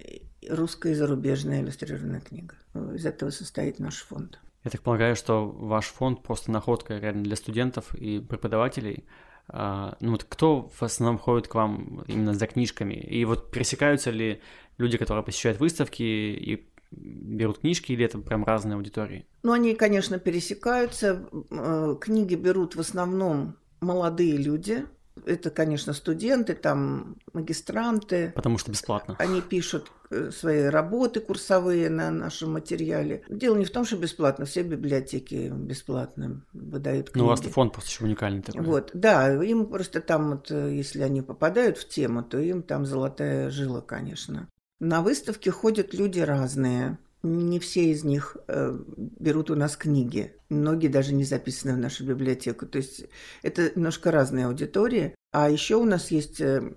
русская 0.48 0.92
и 0.92 0.94
зарубежная 0.94 1.62
иллюстрированная 1.62 2.20
книга. 2.20 2.54
Из 2.94 3.06
этого 3.06 3.30
состоит 3.30 3.78
наш 3.78 3.96
фонд. 4.02 4.40
Я 4.64 4.70
так 4.70 4.82
полагаю, 4.82 5.16
что 5.16 5.48
ваш 5.48 5.86
фонд 5.86 6.22
просто 6.22 6.50
находка 6.50 6.98
реально 6.98 7.24
для 7.24 7.36
студентов 7.36 7.94
и 7.94 8.20
преподавателей– 8.20 9.06
ну 9.52 10.12
вот 10.12 10.24
кто 10.24 10.68
в 10.68 10.82
основном 10.82 11.18
ходит 11.18 11.48
к 11.48 11.54
вам 11.54 12.04
именно 12.06 12.34
за 12.34 12.46
книжками? 12.46 12.94
И 12.94 13.24
вот 13.24 13.50
пересекаются 13.50 14.10
ли 14.10 14.40
люди, 14.78 14.98
которые 14.98 15.24
посещают 15.24 15.60
выставки 15.60 16.02
и 16.02 16.70
берут 16.90 17.58
книжки, 17.58 17.92
или 17.92 18.04
это 18.04 18.18
прям 18.18 18.44
разные 18.44 18.76
аудитории? 18.76 19.26
Ну, 19.42 19.52
они, 19.52 19.74
конечно, 19.74 20.18
пересекаются. 20.18 21.28
Э, 21.50 21.96
книги 22.00 22.34
берут 22.34 22.74
в 22.74 22.80
основном 22.80 23.56
молодые 23.80 24.36
люди, 24.36 24.86
это, 25.26 25.50
конечно, 25.50 25.92
студенты, 25.92 26.54
там 26.54 27.16
магистранты. 27.32 28.32
Потому 28.34 28.58
что 28.58 28.70
бесплатно. 28.70 29.16
Они 29.18 29.40
пишут 29.40 29.90
э, 30.10 30.30
свои 30.30 30.64
работы 30.64 31.20
курсовые 31.20 31.90
на 31.90 32.10
нашем 32.10 32.52
материале. 32.52 33.24
Дело 33.28 33.56
не 33.56 33.64
в 33.64 33.70
том, 33.70 33.84
что 33.84 33.96
бесплатно, 33.96 34.44
все 34.44 34.62
библиотеки 34.62 35.50
бесплатно 35.52 36.42
выдают 36.52 37.10
книги. 37.10 37.18
Ну, 37.18 37.26
у 37.26 37.28
вас 37.28 37.40
фонд 37.40 37.72
просто 37.72 37.90
еще 37.90 38.04
уникальный 38.04 38.42
такой. 38.42 38.62
Вот, 38.62 38.90
да, 38.94 39.32
им 39.42 39.66
просто 39.66 40.00
там, 40.00 40.30
вот, 40.30 40.50
э, 40.50 40.74
если 40.74 41.02
они 41.02 41.22
попадают 41.22 41.78
в 41.78 41.88
тему, 41.88 42.22
то 42.22 42.38
им 42.38 42.62
там 42.62 42.86
золотая 42.86 43.50
жила, 43.50 43.80
конечно. 43.80 44.48
На 44.80 45.02
выставке 45.02 45.50
ходят 45.50 45.92
люди 45.92 46.20
разные. 46.20 46.98
Не 47.22 47.58
все 47.60 47.90
из 47.90 48.02
них 48.02 48.36
э, 48.48 48.78
берут 48.96 49.50
у 49.50 49.54
нас 49.54 49.76
книги. 49.76 50.34
Многие 50.48 50.88
даже 50.88 51.12
не 51.12 51.24
записаны 51.24 51.74
в 51.74 51.78
нашу 51.78 52.04
библиотеку. 52.04 52.66
То 52.66 52.78
есть 52.78 53.04
это 53.42 53.70
немножко 53.74 54.10
разные 54.10 54.46
аудитории. 54.46 55.14
А 55.32 55.50
еще 55.50 55.76
у 55.76 55.84
нас 55.84 56.10
есть 56.10 56.40
э, 56.40 56.74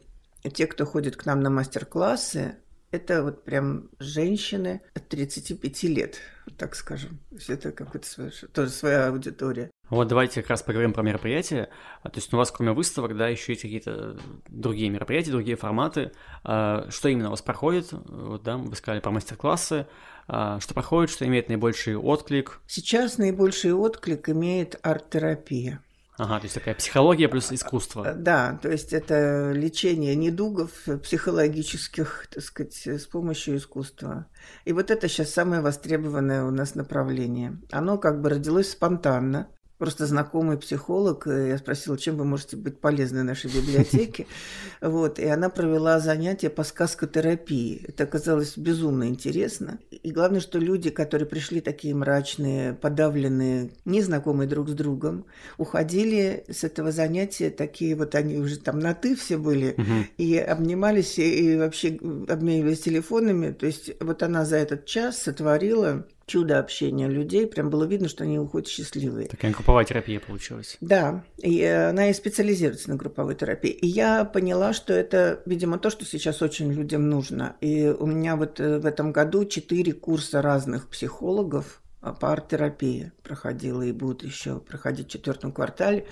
те, 0.53 0.67
кто 0.67 0.85
ходит 0.85 1.15
к 1.15 1.25
нам 1.25 1.41
на 1.41 1.49
мастер-классы. 1.49 2.57
Это 2.91 3.23
вот 3.23 3.43
прям 3.43 3.89
женщины 3.99 4.81
от 4.93 5.07
35 5.07 5.83
лет, 5.83 6.19
так 6.57 6.75
скажем. 6.75 7.19
То 7.29 7.35
есть 7.35 7.49
это 7.49 7.71
какая-то 7.71 8.31
тоже 8.53 8.69
своя 8.69 9.07
аудитория. 9.07 9.71
Вот 9.93 10.07
давайте 10.07 10.41
как 10.41 10.49
раз 10.49 10.63
поговорим 10.63 10.91
про 10.91 11.03
мероприятия. 11.03 11.69
А, 12.01 12.09
то 12.09 12.17
есть 12.17 12.33
у 12.33 12.37
вас 12.37 12.49
кроме 12.49 12.71
выставок, 12.71 13.15
да, 13.15 13.27
еще 13.27 13.51
есть 13.51 13.61
какие-то 13.61 14.17
другие 14.47 14.89
мероприятия, 14.89 15.29
другие 15.29 15.55
форматы. 15.55 16.11
А, 16.43 16.87
что 16.89 17.09
именно 17.09 17.27
у 17.27 17.31
вас 17.31 17.43
проходит? 17.43 17.91
Вот, 17.91 18.41
да, 18.41 18.57
вы 18.57 18.75
сказали 18.75 19.01
про 19.01 19.11
мастер-классы. 19.11 19.85
А, 20.27 20.59
что 20.59 20.73
проходит, 20.73 21.11
что 21.11 21.27
имеет 21.27 21.47
наибольший 21.47 21.95
отклик? 21.95 22.59
Сейчас 22.65 23.19
наибольший 23.19 23.73
отклик 23.73 24.29
имеет 24.29 24.79
арт-терапия. 24.81 25.83
Ага, 26.17 26.39
то 26.39 26.45
есть 26.45 26.55
такая 26.55 26.73
психология 26.73 27.27
плюс 27.27 27.51
искусство. 27.51 28.13
Да, 28.13 28.59
то 28.61 28.71
есть 28.71 28.93
это 28.93 29.51
лечение 29.51 30.15
недугов 30.15 30.71
психологических, 31.03 32.27
так 32.31 32.43
сказать, 32.43 32.87
с 32.87 33.05
помощью 33.05 33.57
искусства. 33.57 34.25
И 34.65 34.73
вот 34.73 34.89
это 34.89 35.07
сейчас 35.07 35.29
самое 35.31 35.61
востребованное 35.61 36.45
у 36.45 36.51
нас 36.51 36.73
направление. 36.73 37.59
Оно 37.71 37.99
как 37.99 38.21
бы 38.21 38.29
родилось 38.29 38.71
спонтанно 38.71 39.49
просто 39.77 40.05
знакомый 40.05 40.57
психолог. 40.57 41.27
Э, 41.27 41.49
я 41.49 41.57
спросила, 41.57 41.97
чем 41.97 42.17
вы 42.17 42.25
можете 42.25 42.55
быть 42.55 42.79
полезны 42.79 43.23
нашей 43.23 43.51
библиотеке. 43.51 44.27
Вот, 44.81 45.17
и 45.17 45.25
она 45.25 45.49
провела 45.49 46.01
занятие 46.01 46.49
по 46.49 46.65
сказкотерапии. 46.65 47.85
Это 47.87 48.03
оказалось 48.03 48.57
безумно 48.57 49.07
интересно. 49.07 49.79
И 49.91 50.11
главное, 50.11 50.41
что 50.41 50.59
люди, 50.59 50.89
которые 50.89 51.25
пришли 51.25 51.61
такие 51.61 51.95
мрачные, 51.95 52.73
подавленные, 52.73 53.71
незнакомые 53.85 54.49
друг 54.49 54.67
с 54.67 54.73
другом, 54.73 55.25
уходили 55.57 56.43
с 56.49 56.65
этого 56.65 56.91
занятия 56.91 57.49
такие 57.49 57.95
вот, 57.95 58.13
они 58.15 58.39
уже 58.39 58.59
там 58.59 58.79
на 58.79 58.93
«ты» 58.93 59.15
все 59.15 59.37
были, 59.37 59.77
и 60.17 60.37
обнимались, 60.37 61.17
и 61.17 61.55
вообще 61.55 61.97
обменивались 62.27 62.81
телефонами. 62.81 63.51
То 63.51 63.65
есть 63.65 63.91
вот 64.01 64.21
она 64.21 64.43
за 64.43 64.57
этот 64.57 64.85
час 64.85 65.17
сотворила 65.17 66.05
чудо 66.25 66.59
общения 66.59 67.07
людей. 67.07 67.47
Прям 67.47 67.69
было 67.69 67.85
видно, 67.85 68.07
что 68.07 68.23
они 68.23 68.39
уходят 68.39 68.67
счастливые. 68.67 69.27
Такая 69.27 69.51
групповая 69.51 69.85
терапия 69.85 70.19
получилась. 70.19 70.77
Да, 70.81 71.23
и 71.37 71.59
э, 71.59 71.89
она 71.89 72.09
и 72.09 72.13
специализируется 72.13 72.89
на 72.89 72.95
групповой 72.95 73.35
терапии. 73.35 73.71
И 73.71 73.87
я 73.87 74.25
поняла, 74.25 74.73
что 74.73 74.93
это, 74.93 75.41
видимо, 75.45 75.79
то, 75.79 75.89
что 75.89 76.05
сейчас 76.05 76.41
очень 76.41 76.71
людям 76.71 77.09
нужно. 77.09 77.55
И 77.61 77.87
у 77.87 78.05
меня 78.05 78.35
вот 78.35 78.59
э, 78.59 78.79
в 78.79 78.85
этом 78.85 79.11
году 79.11 79.45
четыре 79.45 79.93
курса 79.93 80.41
разных 80.41 80.89
психологов 80.89 81.81
по 82.19 82.33
арт-терапии 82.33 83.11
проходила 83.23 83.81
и 83.81 83.93
будут 83.93 84.23
еще 84.23 84.59
проходить 84.59 85.07
в 85.07 85.11
четвертом 85.11 85.51
квартале. 85.51 86.05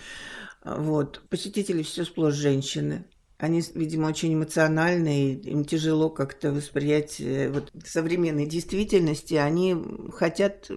Вот. 0.64 1.22
Посетители 1.30 1.84
все 1.84 2.06
сплошь 2.06 2.36
женщины. 2.36 3.06
Они, 3.42 3.64
видимо, 3.74 4.06
очень 4.06 4.36
эмоциональные, 4.36 5.34
им 5.34 5.66
тяжело 5.66 6.12
как-то 6.12 6.52
восприять 6.52 7.20
э, 7.20 7.50
вот, 7.50 7.72
современной 7.84 8.46
действительности. 8.46 9.34
Они 9.34 9.76
хотят 10.14 10.70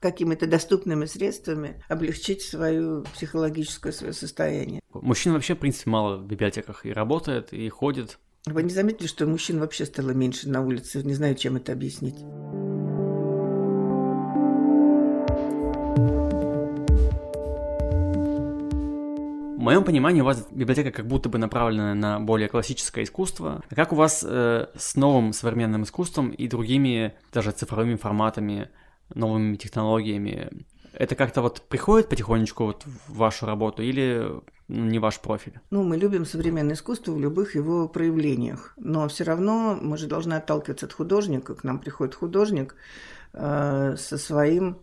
какими-то 0.00 0.46
доступными 0.46 1.06
средствами 1.06 1.82
облегчить 1.88 2.42
свое 2.42 3.04
психологическое 3.14 3.90
свое 3.90 4.12
состояние. 4.12 4.82
Мужчин 4.92 5.32
вообще, 5.32 5.54
в 5.54 5.60
принципе, 5.60 5.88
мало 5.88 6.18
в 6.18 6.26
библиотеках 6.26 6.84
и 6.84 6.92
работает, 6.92 7.54
и 7.54 7.66
ходит. 7.70 8.18
Вы 8.44 8.64
не 8.64 8.70
заметили, 8.70 9.06
что 9.06 9.26
мужчин 9.26 9.58
вообще 9.58 9.86
стало 9.86 10.10
меньше 10.10 10.50
на 10.50 10.60
улице? 10.60 11.02
Не 11.02 11.14
знаю, 11.14 11.36
чем 11.36 11.56
это 11.56 11.72
объяснить. 11.72 12.16
Моем 19.64 19.84
понимании 19.84 20.20
у 20.20 20.24
вас 20.24 20.46
библиотека 20.50 20.90
как 20.90 21.06
будто 21.06 21.28
бы 21.28 21.38
направлена 21.38 21.94
на 21.94 22.20
более 22.20 22.48
классическое 22.48 23.04
искусство. 23.04 23.62
А 23.68 23.74
как 23.74 23.92
у 23.92 23.96
вас 23.96 24.24
э, 24.26 24.66
с 24.76 24.94
новым 24.94 25.32
современным 25.32 25.82
искусством 25.82 26.30
и 26.30 26.46
другими 26.46 27.14
даже 27.32 27.50
цифровыми 27.50 27.96
форматами, 27.96 28.70
новыми 29.14 29.56
технологиями? 29.56 30.50
Это 30.92 31.16
как-то 31.16 31.42
вот 31.42 31.62
приходит 31.62 32.08
потихонечку 32.08 32.66
вот 32.66 32.84
в 32.84 33.16
вашу 33.16 33.46
работу 33.46 33.82
или 33.82 34.30
ну, 34.68 34.84
не 34.84 34.98
ваш 34.98 35.18
профиль? 35.18 35.58
Ну, 35.70 35.82
мы 35.82 35.96
любим 35.96 36.24
современное 36.24 36.74
искусство 36.74 37.12
в 37.12 37.20
любых 37.20 37.56
его 37.56 37.88
проявлениях, 37.88 38.74
но 38.76 39.08
все 39.08 39.24
равно 39.24 39.76
мы 39.80 39.96
же 39.96 40.06
должны 40.06 40.34
отталкиваться 40.34 40.86
от 40.86 40.92
художника. 40.92 41.54
К 41.54 41.64
нам 41.64 41.78
приходит 41.78 42.14
художник 42.14 42.76
э, 43.32 43.96
со 43.98 44.18
своим 44.18 44.78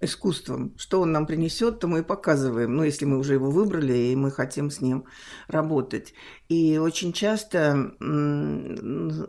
искусством. 0.00 0.74
Что 0.76 1.00
он 1.00 1.12
нам 1.12 1.26
принесет, 1.26 1.80
то 1.80 1.88
мы 1.88 2.00
и 2.00 2.02
показываем. 2.02 2.76
Ну, 2.76 2.82
если 2.82 3.04
мы 3.04 3.18
уже 3.18 3.34
его 3.34 3.50
выбрали, 3.50 3.94
и 3.94 4.16
мы 4.16 4.30
хотим 4.30 4.70
с 4.70 4.80
ним 4.80 5.04
работать. 5.48 6.14
И 6.48 6.78
очень 6.78 7.12
часто 7.12 7.92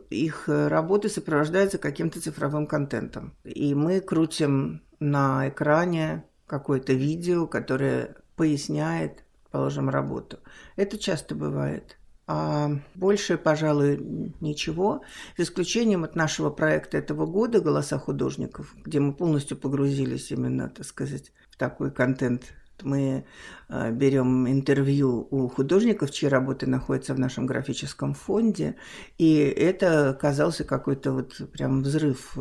их 0.10 0.44
работы 0.48 1.10
сопровождаются 1.10 1.78
каким-то 1.78 2.22
цифровым 2.22 2.68
контентом. 2.68 3.34
И 3.44 3.74
мы 3.76 4.00
крутим 4.02 4.82
на 5.00 5.50
экране 5.50 6.26
какое-то 6.48 6.94
видео, 6.94 7.48
которое 7.48 8.16
поясняет, 8.36 9.24
положим, 9.52 9.90
работу. 9.90 10.40
Это 10.76 10.98
часто 10.98 11.36
бывает. 11.36 11.97
А 12.30 12.72
больше, 12.94 13.38
пожалуй, 13.38 14.34
ничего, 14.42 15.02
за 15.38 15.44
исключением 15.44 16.04
от 16.04 16.18
нашего 16.18 16.50
проекта 16.50 16.98
этого 16.98 17.26
года 17.26 17.62
«Голоса 17.62 17.98
художников», 17.98 18.76
где 18.84 19.00
мы 19.00 19.14
полностью 19.14 19.56
погрузились 19.56 20.30
именно, 20.32 20.68
так 20.68 20.86
сказать, 20.86 21.32
в 21.50 21.56
такой 21.56 21.90
контент 21.90 22.54
мы 22.84 23.26
э, 23.70 23.92
берем 23.92 24.48
интервью 24.48 25.28
у 25.32 25.48
художников, 25.48 26.12
чьи 26.12 26.30
работы 26.30 26.68
находятся 26.68 27.14
в 27.14 27.20
нашем 27.20 27.46
графическом 27.46 28.14
фонде, 28.14 28.76
и 29.18 29.38
это 29.38 30.10
оказался 30.10 30.64
какой-то 30.64 31.12
вот 31.12 31.52
прям 31.52 31.84
взрыв 31.84 32.34
э, 32.36 32.40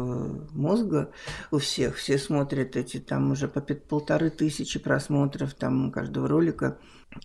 мозга 0.53 1.11
у 1.51 1.59
всех. 1.59 1.97
Все 1.97 2.19
смотрят 2.19 2.77
эти 2.77 2.99
там 2.99 3.31
уже 3.31 3.49
по 3.49 3.61
полторы 3.61 4.31
тысячи 4.31 4.79
просмотров 4.79 5.55
там 5.55 5.91
каждого 5.93 6.29
ролика. 6.29 6.79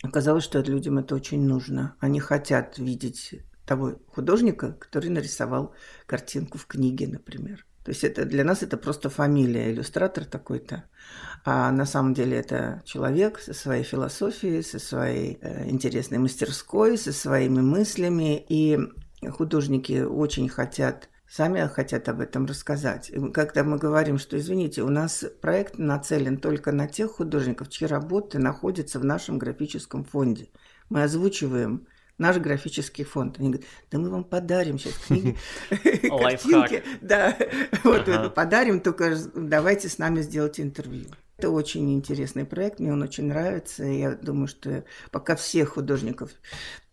Оказалось, 0.03 0.43
что 0.43 0.59
людям 0.59 0.97
это 0.97 1.15
очень 1.15 1.45
нужно. 1.45 1.95
Они 1.99 2.19
хотят 2.19 2.77
видеть 2.77 3.35
того 3.65 3.99
художника, 4.07 4.73
который 4.73 5.09
нарисовал 5.09 5.73
картинку 6.05 6.57
в 6.57 6.65
книге, 6.65 7.07
например. 7.07 7.65
То 7.83 7.91
есть 7.91 8.03
это 8.03 8.25
для 8.25 8.43
нас 8.43 8.61
это 8.63 8.77
просто 8.77 9.09
фамилия, 9.09 9.71
иллюстратор 9.71 10.25
такой-то. 10.25 10.83
А 11.43 11.71
на 11.71 11.85
самом 11.85 12.13
деле 12.13 12.37
это 12.37 12.81
человек 12.85 13.39
со 13.39 13.53
своей 13.53 13.83
философией, 13.83 14.61
со 14.61 14.77
своей 14.77 15.39
э, 15.41 15.69
интересной 15.69 16.19
мастерской, 16.19 16.97
со 16.97 17.11
своими 17.11 17.61
мыслями. 17.61 18.45
И 18.47 18.77
художники 19.29 20.01
очень 20.01 20.47
хотят 20.49 21.09
сами 21.31 21.65
хотят 21.67 22.09
об 22.09 22.19
этом 22.19 22.45
рассказать. 22.45 23.09
И 23.09 23.31
когда 23.31 23.63
мы 23.63 23.77
говорим, 23.77 24.17
что, 24.17 24.37
извините, 24.37 24.83
у 24.83 24.89
нас 24.89 25.23
проект 25.41 25.77
нацелен 25.77 26.37
только 26.37 26.73
на 26.73 26.87
тех 26.87 27.11
художников, 27.11 27.69
чьи 27.69 27.87
работы 27.87 28.37
находятся 28.37 28.99
в 28.99 29.05
нашем 29.05 29.39
графическом 29.39 30.03
фонде. 30.03 30.49
Мы 30.89 31.03
озвучиваем 31.03 31.87
наш 32.21 32.37
графический 32.37 33.03
фонд. 33.03 33.37
Они 33.39 33.49
говорят, 33.49 33.67
да 33.89 33.97
мы 33.97 34.09
вам 34.09 34.23
подарим 34.23 34.79
сейчас 34.79 34.93
книги, 34.93 35.35
картинки. 35.69 36.83
Да, 37.01 37.35
вот 37.83 38.33
подарим, 38.33 38.79
только 38.79 39.17
давайте 39.35 39.89
с 39.89 39.97
нами 39.97 40.21
сделать 40.21 40.59
интервью. 40.59 41.07
Это 41.37 41.49
очень 41.49 41.91
интересный 41.95 42.45
проект, 42.45 42.79
мне 42.79 42.93
он 42.93 43.01
очень 43.01 43.25
нравится. 43.25 43.83
Я 43.83 44.11
думаю, 44.11 44.47
что 44.47 44.83
пока 45.09 45.35
всех 45.35 45.69
художников 45.69 46.29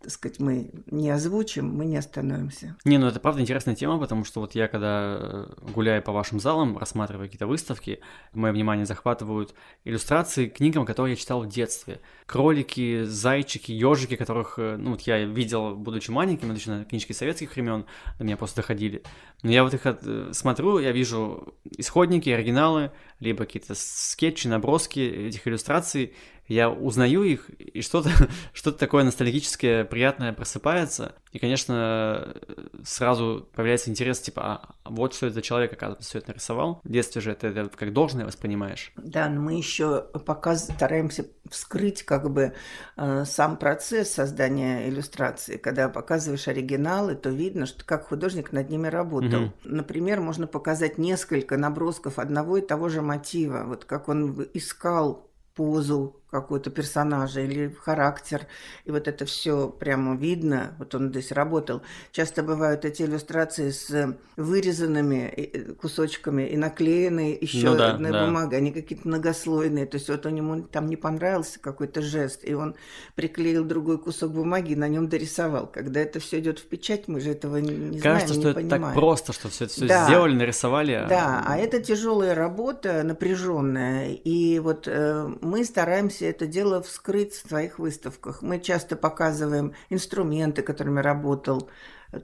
так 0.01 0.13
сказать, 0.13 0.39
мы 0.39 0.71
не 0.87 1.11
озвучим, 1.11 1.75
мы 1.75 1.85
не 1.85 1.97
остановимся. 1.97 2.77
Не, 2.85 2.99
ну 2.99 3.09
это 3.09 3.19
правда 3.19 3.41
интересная 3.41 3.75
тема, 3.75 3.99
потому 3.99 4.25
что 4.25 4.41
вот 4.41 4.55
я 4.55 4.69
когда 4.69 5.19
э, 5.21 5.47
гуляю 5.75 6.03
по 6.03 6.13
вашим 6.13 6.39
залам, 6.39 6.79
рассматриваю 6.79 7.27
какие-то 7.27 7.49
выставки, 7.49 8.01
мое 8.33 8.53
внимание 8.53 8.87
захватывают 8.87 9.55
иллюстрации 9.85 10.47
к 10.47 10.59
книгам, 10.59 10.87
которые 10.87 11.15
я 11.15 11.17
читал 11.17 11.43
в 11.43 11.49
детстве. 11.49 12.01
Кролики, 12.27 13.03
зайчики, 13.05 13.73
ежики, 13.73 14.15
которых, 14.15 14.55
э, 14.59 14.77
ну 14.77 14.93
вот 14.93 15.01
я 15.03 15.25
видел, 15.25 15.75
будучи 15.75 16.13
маленьким, 16.13 16.53
это 16.53 16.85
книжки 16.85 17.13
советских 17.13 17.57
времен, 17.57 17.85
до 18.19 18.25
меня 18.25 18.37
просто 18.37 18.63
доходили. 18.63 19.03
Но 19.43 19.51
я 19.51 19.65
вот 19.65 19.75
их 19.75 19.81
э, 19.85 20.31
смотрю, 20.33 20.79
я 20.79 20.93
вижу 20.93 21.55
исходники, 21.77 22.31
оригиналы, 22.31 22.93
либо 23.19 23.47
какие-то 23.47 23.75
скетчи, 23.75 24.47
наброски 24.47 25.01
этих 25.01 25.49
иллюстраций, 25.49 26.15
я 26.49 26.71
узнаю 26.71 27.23
их, 27.23 27.51
и 27.51 27.83
что-то 27.83 28.11
что 28.53 28.73
такое 28.73 29.05
ностальгическое, 29.05 29.85
приятное 29.85 30.33
просыпается. 30.33 31.15
И, 31.33 31.39
конечно, 31.39 32.35
сразу 32.85 33.47
появляется 33.55 33.91
интерес, 33.91 34.19
типа, 34.21 34.43
а 34.43 34.91
вот 34.91 35.15
что 35.15 35.27
это 35.27 35.43
человек, 35.43 35.73
оказывается, 35.75 36.09
все 36.09 36.19
это 36.19 36.31
нарисовал. 36.31 36.81
В 36.85 36.91
детстве 36.91 37.21
же 37.21 37.33
это, 37.33 37.49
это 37.49 37.69
как 37.69 37.93
должное 37.93 38.25
воспринимаешь. 38.25 38.93
Да, 38.97 39.29
но 39.29 39.43
мы 39.43 39.55
еще 39.55 40.03
пока 40.25 40.57
стараемся 40.57 41.27
вскрыть 41.51 42.03
как 42.03 42.31
бы 42.31 42.55
э, 42.97 43.25
сам 43.27 43.59
процесс 43.59 44.11
создания 44.11 44.89
иллюстрации. 44.89 45.59
Когда 45.59 45.91
показываешь 45.91 46.49
оригиналы, 46.49 47.15
то 47.15 47.29
видно, 47.29 47.67
что 47.67 47.85
как 47.85 48.09
художник 48.09 48.53
над 48.53 48.71
ними 48.71 48.89
работал. 48.89 49.45
Угу. 49.45 49.53
Например, 49.65 50.21
можно 50.21 50.47
показать 50.47 50.97
несколько 50.97 51.59
набросков 51.59 52.19
одного 52.19 52.57
и 52.57 52.67
того 52.67 52.89
же 52.89 53.03
мотива. 53.03 53.65
Вот 53.67 53.85
как 53.85 54.09
он 54.09 54.47
искал 54.55 55.29
позу 55.59 56.23
какой-то 56.31 56.71
персонажа 56.71 57.41
или 57.41 57.75
характер. 57.81 58.47
И 58.85 58.91
вот 58.91 59.09
это 59.09 59.25
все 59.25 59.69
прямо 59.69 60.17
видно. 60.17 60.75
Вот 60.79 60.95
он 60.95 61.11
здесь 61.11 61.33
работал. 61.33 61.83
Часто 62.13 62.43
бывают 62.43 62.85
эти 62.85 63.03
иллюстрации 63.03 63.71
с 63.71 64.15
вырезанными 64.37 65.33
э, 65.35 65.73
кусочками 65.73 66.43
и 66.43 66.57
наклеенные 66.57 67.37
еще 67.41 67.71
ну, 67.71 67.77
да, 67.77 67.99
на 67.99 68.13
да. 68.13 68.27
бумагу. 68.27 68.55
Они 68.55 68.73
какие-то 68.73 69.09
многослойные. 69.09 69.87
То 69.87 69.97
есть 69.97 70.09
вот 70.09 70.27
он 70.27 70.37
ему 70.37 70.63
там 70.63 70.89
не 70.89 70.97
понравился 70.97 71.59
какой-то 71.59 72.03
жест, 72.03 72.41
и 72.43 72.53
он 72.55 72.75
приклеил 73.15 73.65
другой 73.65 73.99
кусок 73.99 74.33
бумаги 74.33 74.73
и 74.73 74.77
на 74.77 74.89
нем 74.89 75.09
дорисовал. 75.09 75.67
Когда 75.67 76.01
это 76.01 76.21
все 76.21 76.41
идет 76.41 76.59
в 76.59 76.67
печать, 76.67 77.09
мы 77.09 77.21
же 77.21 77.31
этого 77.31 77.57
не, 77.57 77.75
не 77.75 78.01
Кажется, 78.01 78.35
знаем, 78.35 78.41
что 78.41 78.49
не 78.49 78.51
это 78.51 78.55
понимаем. 78.55 78.83
так 78.83 78.95
просто, 78.95 79.33
что 79.33 79.49
все 79.49 79.65
это 79.65 79.73
все 79.73 79.87
да. 79.87 80.05
сделали, 80.05 80.35
нарисовали. 80.35 80.93
А 80.93 81.09
да, 81.09 81.45
а 81.47 81.57
это 81.57 81.81
тяжелая 81.81 82.35
работа, 82.35 83.03
напряженная. 83.03 84.13
И 84.13 84.59
вот 84.59 84.87
э, 84.87 85.29
мы 85.41 85.65
стараемся 85.65 86.18
стараемся 86.19 86.27
это 86.27 86.47
дело 86.47 86.83
вскрыть 86.83 87.33
в 87.33 87.49
своих 87.49 87.79
выставках. 87.79 88.43
Мы 88.43 88.61
часто 88.61 88.97
показываем 88.97 89.75
инструменты, 89.91 90.63
которыми 90.63 91.01
работал 91.01 91.71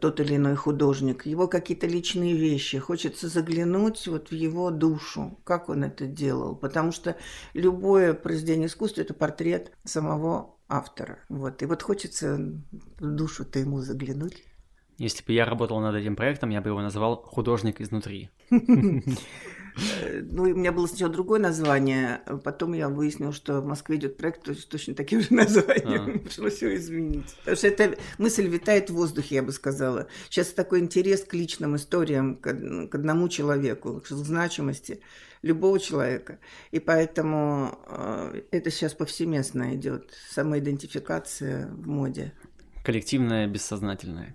тот 0.01 0.21
или 0.21 0.37
иной 0.37 0.57
художник, 0.57 1.27
его 1.27 1.47
какие-то 1.47 1.87
личные 1.87 2.35
вещи. 2.35 2.79
Хочется 2.79 3.29
заглянуть 3.29 4.07
вот 4.09 4.31
в 4.31 4.35
его 4.35 4.71
душу, 4.71 5.39
как 5.45 5.69
он 5.69 5.85
это 5.85 6.07
делал. 6.07 6.57
Потому 6.57 6.93
что 6.93 7.17
любое 7.55 8.15
произведение 8.15 8.67
искусства– 8.67 9.03
это 9.03 9.15
портрет 9.15 9.73
самого 9.85 10.57
автора. 10.69 11.19
Вот. 11.29 11.63
И 11.63 11.67
вот 11.67 11.83
хочется 11.83 12.39
в 12.99 13.07
душу-то 13.15 13.59
ему 13.59 13.81
заглянуть. 13.81 14.43
Если 14.99 15.25
бы 15.25 15.33
я 15.33 15.45
работал 15.45 15.81
над 15.81 15.95
этим 15.97 16.17
проектом, 16.17 16.51
я 16.51 16.61
бы 16.61 16.71
его 16.71 16.81
назвал 16.81 17.23
«Художник 17.23 17.81
изнутри». 17.81 18.31
Ну, 20.23 20.45
у 20.45 20.55
меня 20.55 20.73
было 20.73 20.87
сначала 20.87 21.13
другое 21.13 21.41
название, 21.41 22.21
а 22.27 22.37
потом 22.37 22.75
я 22.75 22.89
выяснил, 22.89 23.33
что 23.33 23.61
в 23.61 23.67
Москве 23.67 23.97
идет 23.97 24.17
проект 24.17 24.49
с 24.49 24.65
точно 24.65 24.95
таким 24.95 25.21
же 25.21 25.29
названием. 25.35 26.17
А. 26.17 26.19
Пришлось 26.19 26.63
его 26.63 26.77
изменить. 26.77 27.35
Потому 27.39 27.57
что 27.57 27.67
эта 27.69 27.97
мысль 28.19 28.47
витает 28.47 28.91
в 28.91 28.95
воздухе, 28.95 29.37
я 29.37 29.43
бы 29.43 29.53
сказала. 29.53 30.07
Сейчас 30.31 30.49
такой 30.49 30.81
интерес 30.81 31.25
к 31.25 31.35
личным 31.35 31.77
историям, 31.77 32.37
к, 32.37 32.47
одному 32.47 33.29
человеку, 33.29 34.01
к 34.01 34.09
значимости 34.09 35.01
любого 35.43 35.79
человека. 35.79 36.39
И 36.71 36.81
поэтому 36.81 37.79
э, 37.87 38.43
это 38.51 38.71
сейчас 38.71 38.95
повсеместно 38.95 39.75
идет. 39.75 40.13
Самоидентификация 40.31 41.67
в 41.67 41.87
моде. 41.87 42.33
Коллективное, 42.85 43.47
бессознательное. 43.47 44.35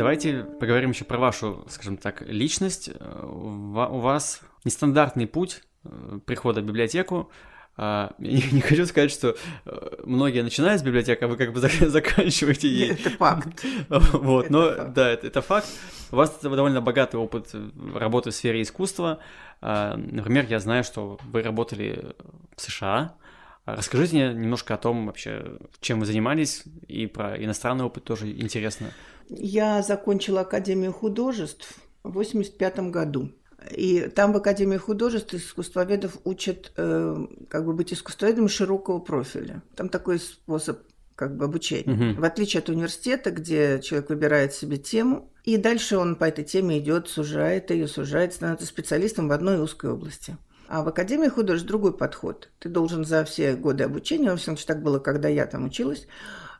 Давайте 0.00 0.44
поговорим 0.58 0.92
еще 0.92 1.04
про 1.04 1.18
вашу, 1.18 1.62
скажем 1.68 1.98
так, 1.98 2.22
личность. 2.22 2.88
У 3.22 3.98
вас 3.98 4.40
нестандартный 4.64 5.26
путь 5.26 5.60
э, 5.84 6.20
прихода 6.24 6.62
в 6.62 6.64
библиотеку. 6.64 7.30
а, 7.76 8.14
я 8.18 8.50
не 8.50 8.62
хочу 8.62 8.86
сказать, 8.86 9.10
что 9.10 9.36
э, 9.66 9.90
многие 10.06 10.42
начинают 10.42 10.80
с 10.80 10.84
библиотек, 10.84 11.22
а 11.22 11.28
вы 11.28 11.36
как 11.36 11.52
бы 11.52 11.60
заканчиваете 11.90 12.66
ей. 12.66 12.92
Это 12.92 13.10
факт. 13.10 13.62
Вот, 13.90 14.46
это 14.46 14.52
но 14.54 14.74
факт. 14.74 14.92
да, 14.94 15.10
это, 15.10 15.26
это 15.26 15.42
факт. 15.42 15.68
У 16.12 16.16
вас 16.16 16.38
довольно 16.40 16.80
богатый 16.80 17.16
опыт 17.16 17.54
работы 17.94 18.30
в 18.30 18.34
сфере 18.34 18.62
искусства. 18.62 19.18
А, 19.60 19.98
например, 19.98 20.46
я 20.48 20.60
знаю, 20.60 20.82
что 20.82 21.18
вы 21.30 21.42
работали 21.42 22.14
в 22.56 22.62
США. 22.62 23.16
А 23.64 23.76
расскажите 23.76 24.16
мне 24.16 24.34
немножко 24.34 24.74
о 24.74 24.78
том 24.78 25.06
вообще, 25.06 25.58
чем 25.80 26.00
вы 26.00 26.06
занимались, 26.06 26.64
и 26.88 27.06
про 27.06 27.42
иностранный 27.42 27.84
опыт 27.84 28.04
тоже 28.04 28.30
интересно. 28.30 28.92
Я 29.28 29.82
закончила 29.82 30.40
Академию 30.40 30.92
художеств 30.92 31.74
в 32.02 32.08
1985 32.08 32.90
году. 32.90 33.30
И 33.70 34.10
там 34.14 34.32
в 34.32 34.36
Академии 34.36 34.78
художеств 34.78 35.34
искусствоведов 35.34 36.16
учат 36.24 36.72
э, 36.76 37.26
как 37.48 37.66
бы 37.66 37.74
быть 37.74 37.92
искусствоведом 37.92 38.48
широкого 38.48 39.00
профиля. 39.00 39.62
Там 39.76 39.90
такой 39.90 40.18
способ 40.18 40.80
как 41.14 41.36
бы 41.36 41.44
обучения. 41.44 42.12
Угу. 42.14 42.20
В 42.20 42.24
отличие 42.24 42.60
от 42.60 42.70
университета, 42.70 43.30
где 43.30 43.78
человек 43.82 44.08
выбирает 44.08 44.54
себе 44.54 44.78
тему, 44.78 45.30
и 45.44 45.58
дальше 45.58 45.98
он 45.98 46.16
по 46.16 46.24
этой 46.24 46.44
теме 46.44 46.78
идет, 46.78 47.08
сужает 47.08 47.70
ее, 47.70 47.86
сужает, 47.86 48.32
становится 48.32 48.66
специалистом 48.66 49.28
в 49.28 49.32
одной 49.32 49.60
узкой 49.60 49.90
области. 49.90 50.38
А 50.70 50.84
в 50.84 50.88
Академии 50.88 51.26
художеств 51.26 51.66
другой 51.66 51.92
подход. 51.92 52.48
Ты 52.60 52.68
должен 52.68 53.04
за 53.04 53.24
все 53.24 53.56
годы 53.56 53.82
обучения, 53.82 54.30
во 54.30 54.36
всяком 54.36 54.56
случае 54.56 54.74
так 54.76 54.84
было, 54.84 55.00
когда 55.00 55.28
я 55.28 55.44
там 55.46 55.64
училась, 55.64 56.06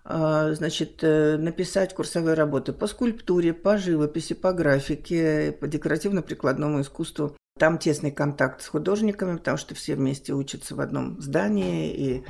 а, 0.04 0.52
значит, 0.52 0.98
э, 1.02 1.36
написать 1.36 1.94
курсовые 1.94 2.34
работы 2.34 2.72
по 2.72 2.88
скульптуре, 2.88 3.52
по 3.52 3.78
живописи, 3.78 4.34
по 4.34 4.52
графике, 4.52 5.56
по 5.60 5.68
декоративно-прикладному 5.68 6.80
искусству. 6.80 7.36
Там 7.56 7.78
тесный 7.78 8.10
контакт 8.10 8.62
с 8.62 8.66
художниками, 8.66 9.36
потому 9.36 9.56
что 9.56 9.76
все 9.76 9.94
вместе 9.94 10.32
учатся 10.32 10.74
в 10.74 10.80
одном 10.80 11.20
здании, 11.20 11.94
и 11.94 12.24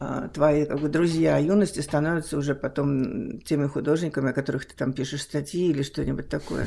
а, 0.00 0.26
твои 0.26 0.66
как 0.66 0.80
бы, 0.80 0.88
друзья 0.88 1.38
юности 1.38 1.78
становятся 1.78 2.36
уже 2.36 2.56
потом 2.56 3.40
теми 3.42 3.68
художниками, 3.68 4.30
о 4.30 4.32
которых 4.32 4.66
ты 4.66 4.74
там 4.74 4.92
пишешь 4.92 5.22
статьи 5.22 5.70
или 5.70 5.84
что-нибудь 5.84 6.28
такое. 6.28 6.66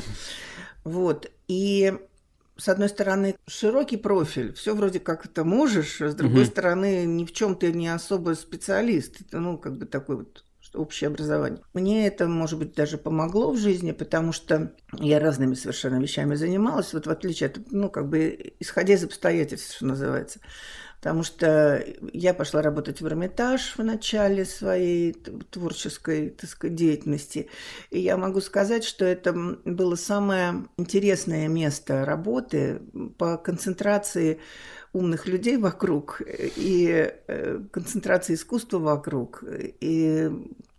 Вот. 0.82 1.30
И 1.46 1.92
с 2.56 2.68
одной 2.68 2.88
стороны, 2.88 3.36
широкий 3.46 3.96
профиль, 3.96 4.52
все 4.54 4.74
вроде 4.74 4.98
как 4.98 5.26
это 5.26 5.44
можешь, 5.44 6.00
а 6.00 6.08
с 6.08 6.14
другой 6.14 6.42
угу. 6.42 6.50
стороны, 6.50 7.04
ни 7.04 7.24
в 7.24 7.32
чем 7.32 7.54
ты 7.54 7.72
не 7.72 7.88
особо 7.88 8.34
специалист. 8.34 9.20
Это, 9.20 9.40
ну, 9.40 9.58
как 9.58 9.76
бы 9.76 9.86
такой 9.86 10.16
вот 10.16 10.45
общее 10.74 11.08
образование. 11.08 11.62
Мне 11.74 12.06
это, 12.06 12.26
может 12.26 12.58
быть, 12.58 12.74
даже 12.74 12.98
помогло 12.98 13.52
в 13.52 13.58
жизни, 13.58 13.92
потому 13.92 14.32
что 14.32 14.72
я 14.98 15.20
разными 15.20 15.54
совершенно 15.54 16.00
вещами 16.00 16.34
занималась, 16.34 16.92
вот 16.92 17.06
в 17.06 17.10
отличие 17.10 17.50
от, 17.50 17.58
ну, 17.70 17.90
как 17.90 18.08
бы, 18.08 18.54
исходя 18.60 18.94
из 18.94 19.04
обстоятельств, 19.04 19.76
что 19.76 19.86
называется. 19.86 20.40
Потому 20.98 21.22
что 21.22 21.84
я 22.12 22.34
пошла 22.34 22.62
работать 22.62 23.00
в 23.00 23.06
Эрмитаж 23.06 23.74
в 23.76 23.84
начале 23.84 24.44
своей 24.44 25.12
творческой 25.12 26.30
так 26.30 26.50
сказать, 26.50 26.74
деятельности. 26.74 27.48
И 27.90 28.00
я 28.00 28.16
могу 28.16 28.40
сказать, 28.40 28.82
что 28.82 29.04
это 29.04 29.32
было 29.64 29.94
самое 29.94 30.64
интересное 30.78 31.48
место 31.48 32.04
работы 32.04 32.80
по 33.18 33.36
концентрации 33.36 34.40
умных 34.96 35.26
людей 35.26 35.56
вокруг 35.58 36.22
и 36.24 37.12
э, 37.26 37.60
концентрации 37.70 38.34
искусства 38.34 38.78
вокруг 38.78 39.44
и 39.80 40.30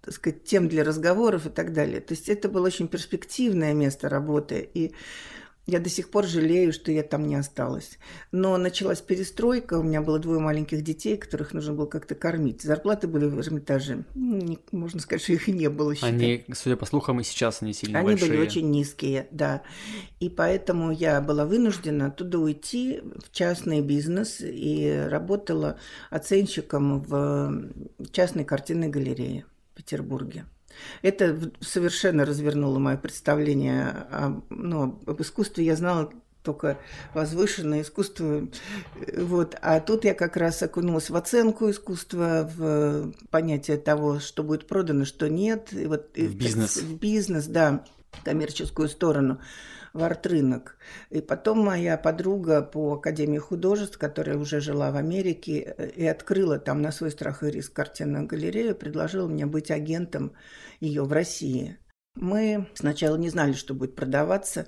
так 0.02 0.14
сказать, 0.14 0.46
тем 0.46 0.70
для 0.70 0.86
разговоров 0.86 1.48
и 1.48 1.50
так 1.50 1.74
далее. 1.74 2.00
То 2.00 2.14
есть 2.14 2.30
это 2.30 2.48
было 2.48 2.68
очень 2.68 2.88
перспективное 2.88 3.74
место 3.74 4.08
работы. 4.08 4.70
И 4.74 4.94
я 5.68 5.82
до 5.82 5.90
сих 5.90 6.10
пор 6.10 6.26
жалею, 6.26 6.72
что 6.72 6.94
я 6.94 7.04
там 7.04 7.28
не 7.28 7.36
осталась. 7.36 8.00
Но 8.32 8.56
началась 8.58 9.02
перестройка, 9.02 9.78
у 9.78 9.84
меня 9.84 10.02
было 10.02 10.18
двое 10.18 10.40
маленьких 10.40 10.82
детей, 10.82 11.18
которых 11.18 11.54
нужно 11.54 11.74
было 11.74 11.86
как-то 11.86 12.16
кормить. 12.16 12.62
Зарплаты 12.62 13.08
были 13.08 13.26
в 13.26 13.38
Эрмитаже. 13.38 14.06
Не, 14.16 14.60
можно 14.72 15.02
сказать, 15.02 15.22
что 15.22 15.34
их 15.34 15.50
не 15.50 15.70
было. 15.70 15.94
Считать. 15.94 16.14
Они, 16.14 16.46
судя 16.54 16.78
по 16.78 16.86
слухам, 16.86 17.20
и 17.20 17.24
сейчас 17.24 17.62
они 17.62 17.74
сильно 17.74 18.00
они 18.00 18.12
большие. 18.12 18.30
Они 18.30 18.38
были 18.38 18.48
очень 18.48 18.70
низкие, 18.72 19.28
да. 19.32 19.62
И 20.22 20.30
поэтому 20.30 20.92
я 20.92 21.20
была 21.20 21.46
вынуждена 21.46 22.08
оттуда 22.08 22.40
уйти 22.40 23.02
в 23.26 23.32
частный 23.32 23.82
бизнес 23.82 24.38
и 24.40 25.06
работала 25.10 25.78
оценщиком 26.10 27.02
в 27.02 27.72
частной 28.12 28.46
картинной 28.46 28.88
галерее 28.88 29.46
в 29.74 29.78
Петербурге. 29.78 30.46
Это 31.02 31.52
совершенно 31.62 32.26
развернуло 32.26 32.80
мое 32.80 32.98
представление 32.98 33.90
о, 34.12 34.42
ну, 34.50 35.00
об 35.06 35.22
искусстве. 35.22 35.66
Я 35.66 35.76
знала 35.76 36.12
только 36.44 36.78
возвышенное 37.14 37.82
искусство. 37.82 38.48
Вот. 39.18 39.58
А 39.62 39.80
тут 39.82 40.06
я 40.06 40.14
как 40.14 40.38
раз 40.38 40.64
окунулась 40.64 41.10
в 41.10 41.16
оценку 41.16 41.70
искусства, 41.70 42.50
в 42.56 43.12
понятие 43.30 43.78
того, 43.78 44.20
что 44.20 44.44
будет 44.44 44.66
продано, 44.66 45.04
что 45.04 45.30
нет. 45.30 45.74
И 45.74 45.86
вот, 45.86 46.16
в 46.16 46.36
бизнес. 46.36 46.78
В 46.78 46.98
бизнес, 46.98 47.48
да, 47.48 47.84
коммерческую 48.24 48.88
сторону 48.88 49.40
в 49.94 50.04
арт-рынок. 50.04 50.78
И 51.10 51.22
потом 51.22 51.60
моя 51.60 51.98
подруга 51.98 52.62
по 52.62 52.94
Академии 52.94 53.38
художеств, 53.38 53.98
которая 53.98 54.38
уже 54.38 54.60
жила 54.60 54.92
в 54.92 54.96
Америке 54.96 55.76
и 55.96 56.06
открыла 56.06 56.60
там 56.60 56.82
на 56.82 56.92
свой 56.92 57.12
страх 57.12 57.44
и 57.44 57.52
риск 57.52 57.74
картинную 57.74 58.28
галерею, 58.28 58.76
предложила 58.76 59.28
мне 59.28 59.46
быть 59.46 59.72
агентом 59.72 60.34
ее 60.80 61.04
в 61.04 61.12
России. 61.12 61.78
Мы 62.20 62.68
сначала 62.74 63.16
не 63.16 63.30
знали, 63.30 63.54
что 63.54 63.74
будет 63.74 63.96
продаваться. 63.96 64.68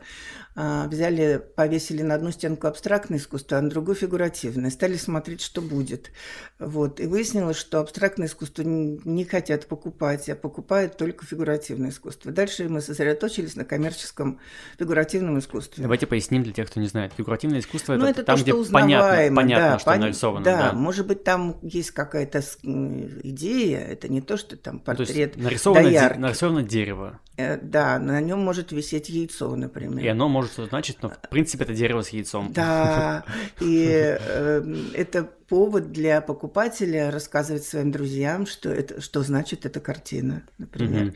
А, 0.61 0.87
взяли, 0.87 1.41
повесили 1.55 2.01
на 2.01 2.15
одну 2.15 2.31
стенку 2.31 2.67
абстрактное 2.67 3.17
искусство, 3.17 3.57
а 3.57 3.61
на 3.61 3.69
другую 3.69 3.95
фигуративное. 3.95 4.69
Стали 4.71 4.97
смотреть, 4.97 5.41
что 5.41 5.61
будет. 5.61 6.11
Вот. 6.57 6.99
И 6.99 7.07
выяснилось, 7.07 7.55
что 7.55 7.79
абстрактное 7.79 8.27
искусство 8.27 8.63
не 8.63 9.23
хотят 9.23 9.67
покупать, 9.67 10.27
а 10.27 10.35
покупают 10.35 10.97
только 10.97 11.25
фигуративное 11.25 11.91
искусство. 11.91 12.31
Дальше 12.33 12.67
мы 12.67 12.81
сосредоточились 12.81 13.55
на 13.55 13.63
коммерческом 13.63 14.39
фигуративном 14.77 15.39
искусстве. 15.39 15.83
Давайте 15.83 16.07
поясним 16.07 16.43
для 16.43 16.51
тех, 16.51 16.69
кто 16.69 16.81
не 16.81 16.87
знает. 16.87 17.13
Фигуративное 17.15 17.59
искусство 17.59 17.95
ну, 17.95 18.05
это, 18.05 18.21
это 18.21 18.23
там, 18.23 18.37
то, 18.37 18.43
где 18.43 18.71
понятно, 18.71 19.35
понятно 19.35 19.69
да, 19.69 19.79
что 19.79 19.91
пон... 19.91 19.99
нарисовано. 20.01 20.43
Да, 20.43 20.57
да, 20.57 20.73
может 20.73 21.07
быть, 21.07 21.23
там 21.23 21.57
есть 21.61 21.91
какая-то 21.91 22.41
идея, 22.63 23.79
это 23.79 24.09
не 24.09 24.19
то, 24.19 24.35
что 24.35 24.57
там 24.57 24.79
портрет 24.79 25.07
ну, 25.07 25.13
то 25.13 25.21
есть 25.21 25.37
нарисовано, 25.37 25.89
де- 25.89 26.15
нарисовано 26.15 26.63
дерево. 26.63 27.19
Э, 27.39 27.57
да, 27.61 27.99
на 27.99 28.19
нем 28.19 28.39
может 28.39 28.73
висеть 28.73 29.07
яйцо, 29.07 29.55
например. 29.55 30.03
И 30.03 30.07
оно 30.07 30.27
может 30.27 30.51
значить, 30.55 31.01
но 31.01 31.09
в 31.09 31.29
принципе 31.29 31.63
это 31.63 31.73
дерево 31.73 32.01
с 32.01 32.09
яйцом. 32.09 32.51
Да, 32.51 33.23
и 33.61 33.87
э, 33.89 34.75
это 34.93 35.23
повод 35.23 35.93
для 35.93 36.19
покупателя 36.19 37.11
рассказывать 37.11 37.63
своим 37.63 37.91
друзьям, 37.91 38.45
что, 38.45 38.69
это, 38.69 38.99
что 38.99 39.23
значит 39.23 39.65
эта 39.65 39.79
картина, 39.79 40.43
например. 40.57 41.03
Mm-hmm. 41.03 41.15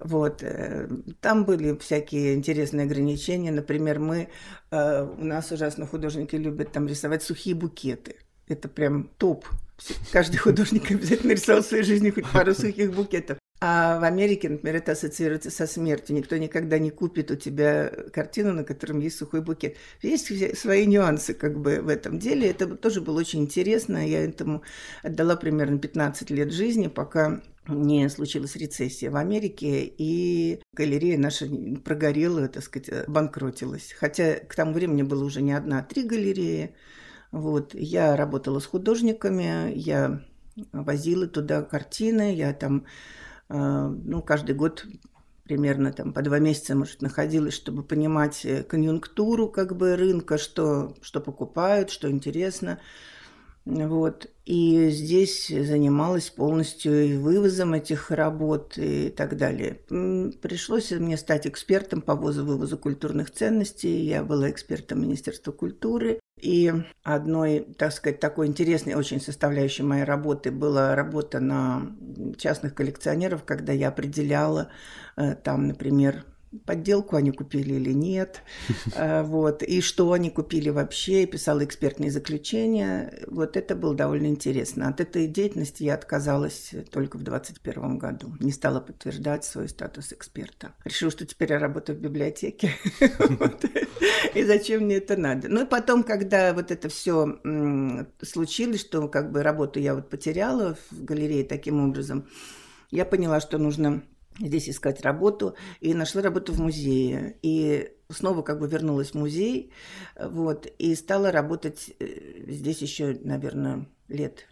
Вот. 0.00 0.42
Э, 0.42 0.88
там 1.20 1.44
были 1.44 1.76
всякие 1.76 2.34
интересные 2.34 2.86
ограничения. 2.86 3.50
Например, 3.50 3.98
мы, 3.98 4.30
у 4.70 5.24
нас 5.24 5.52
ужасно 5.52 5.86
художники 5.86 6.34
любят 6.36 6.72
там 6.72 6.86
рисовать 6.86 7.22
сухие 7.22 7.54
букеты. 7.54 8.16
Это 8.46 8.68
прям 8.68 9.10
топ. 9.18 9.44
Каждый 10.12 10.38
художник 10.38 10.90
обязательно 10.90 11.32
рисовал 11.32 11.62
в 11.62 11.66
своей 11.66 11.84
жизни 11.84 12.10
хоть 12.10 12.28
пару 12.30 12.54
сухих 12.54 12.94
букетов. 12.94 13.38
А 13.60 13.98
в 13.98 14.04
Америке, 14.04 14.48
например, 14.48 14.76
это 14.76 14.92
ассоциируется 14.92 15.50
со 15.50 15.66
смертью. 15.66 16.14
Никто 16.14 16.36
никогда 16.36 16.78
не 16.78 16.90
купит 16.90 17.32
у 17.32 17.34
тебя 17.34 17.90
картину, 18.12 18.52
на 18.52 18.62
котором 18.62 19.00
есть 19.00 19.18
сухой 19.18 19.40
букет. 19.40 19.76
Есть 20.00 20.56
свои 20.56 20.86
нюансы 20.86 21.34
как 21.34 21.58
бы 21.58 21.80
в 21.80 21.88
этом 21.88 22.20
деле. 22.20 22.48
Это 22.48 22.66
тоже 22.76 23.00
было 23.00 23.18
очень 23.18 23.40
интересно. 23.40 24.06
Я 24.06 24.24
этому 24.24 24.62
отдала 25.02 25.34
примерно 25.34 25.78
15 25.78 26.30
лет 26.30 26.52
жизни, 26.52 26.86
пока 26.86 27.42
не 27.66 28.08
случилась 28.08 28.54
рецессия 28.54 29.10
в 29.10 29.16
Америке, 29.16 29.82
и 29.84 30.62
галерея 30.72 31.18
наша 31.18 31.46
прогорела, 31.84 32.48
так 32.48 32.62
сказать, 32.62 33.08
банкротилась. 33.08 33.92
Хотя 33.98 34.36
к 34.36 34.54
тому 34.54 34.72
времени 34.72 35.02
было 35.02 35.24
уже 35.24 35.42
не 35.42 35.52
одна, 35.52 35.80
а 35.80 35.82
три 35.82 36.04
галереи. 36.04 36.76
Вот. 37.32 37.74
Я 37.74 38.16
работала 38.16 38.60
с 38.60 38.66
художниками, 38.66 39.72
я 39.74 40.22
возила 40.72 41.26
туда 41.26 41.62
картины, 41.62 42.34
я 42.34 42.52
там 42.52 42.86
ну, 43.48 44.22
каждый 44.22 44.54
год 44.54 44.86
примерно 45.48 45.92
там 45.92 46.12
по 46.12 46.22
два 46.22 46.38
месяца, 46.38 46.76
может, 46.76 47.02
находилась, 47.02 47.54
чтобы 47.54 47.82
понимать 47.82 48.44
э, 48.44 48.62
конъюнктуру 48.62 49.48
как 49.48 49.74
бы 49.76 49.96
рынка, 49.96 50.36
что, 50.36 50.94
что 51.00 51.20
покупают, 51.20 51.90
что 51.90 52.10
интересно. 52.10 52.78
Вот. 53.64 54.30
И 54.46 54.88
здесь 54.90 55.48
занималась 55.48 56.30
полностью 56.30 57.04
и 57.04 57.16
вывозом 57.16 57.74
этих 57.74 58.10
работ 58.10 58.78
и 58.78 59.10
так 59.10 59.36
далее. 59.36 59.74
Пришлось 60.40 60.90
мне 60.90 61.18
стать 61.18 61.46
экспертом 61.46 62.00
по 62.00 62.14
ввозу-вывозу 62.14 62.78
культурных 62.78 63.30
ценностей. 63.30 64.06
Я 64.06 64.22
была 64.22 64.50
экспертом 64.50 65.02
Министерства 65.02 65.52
культуры. 65.52 66.20
И 66.40 66.72
одной, 67.02 67.66
так 67.76 67.92
сказать, 67.92 68.20
такой 68.20 68.46
интересной 68.46 68.94
очень 68.94 69.20
составляющей 69.20 69.82
моей 69.82 70.04
работы 70.04 70.50
была 70.50 70.94
работа 70.94 71.40
на 71.40 71.92
частных 72.36 72.74
коллекционеров, 72.74 73.44
когда 73.44 73.72
я 73.72 73.88
определяла 73.88 74.70
э, 75.16 75.34
там, 75.34 75.66
например, 75.66 76.24
подделку 76.64 77.16
они 77.16 77.32
купили 77.32 77.74
или 77.74 77.92
нет, 77.92 78.42
э, 78.94 79.22
вот, 79.22 79.62
и 79.62 79.80
что 79.80 80.12
они 80.12 80.30
купили 80.30 80.70
вообще, 80.70 81.22
и 81.22 81.26
писала 81.26 81.64
экспертные 81.64 82.10
заключения. 82.10 83.12
Вот 83.26 83.56
это 83.56 83.74
было 83.74 83.94
довольно 83.94 84.26
интересно. 84.26 84.88
От 84.88 85.00
этой 85.00 85.26
деятельности 85.26 85.82
я 85.82 85.94
отказалась 85.94 86.72
только 86.90 87.18
в 87.18 87.22
2021 87.22 87.98
году. 87.98 88.34
Не 88.40 88.52
стала 88.52 88.80
подтверждать 88.80 89.44
свой 89.44 89.68
статус 89.68 90.12
эксперта. 90.12 90.74
Решила, 90.84 91.10
что 91.10 91.26
теперь 91.26 91.52
я 91.52 91.58
работаю 91.58 91.98
в 91.98 92.00
библиотеке. 92.00 92.72
И 94.34 94.44
зачем 94.44 94.82
мне 94.82 94.96
это 94.96 95.16
надо? 95.16 95.48
Ну 95.48 95.62
и 95.62 95.66
потом, 95.66 96.02
когда 96.02 96.52
вот 96.52 96.70
это 96.70 96.88
все 96.88 97.38
случилось, 98.22 98.80
что 98.80 99.08
как 99.08 99.32
бы 99.32 99.42
работу 99.42 99.80
я 99.80 99.94
вот 99.94 100.08
потеряла 100.08 100.76
в 100.90 101.04
галерее 101.04 101.44
таким 101.44 101.82
образом, 101.82 102.28
я 102.90 103.04
поняла, 103.04 103.40
что 103.40 103.58
нужно 103.58 104.02
здесь 104.38 104.68
искать 104.68 105.02
работу, 105.02 105.54
и 105.80 105.94
нашла 105.94 106.22
работу 106.22 106.52
в 106.52 106.60
музее. 106.60 107.38
И 107.42 107.92
снова 108.10 108.42
как 108.42 108.60
бы 108.60 108.68
вернулась 108.68 109.10
в 109.10 109.14
музей, 109.14 109.72
вот, 110.18 110.66
и 110.78 110.94
стала 110.94 111.30
работать 111.32 111.90
э, 111.98 112.50
здесь 112.50 112.80
еще, 112.82 113.18
наверное, 113.22 113.88
лет 114.08 114.46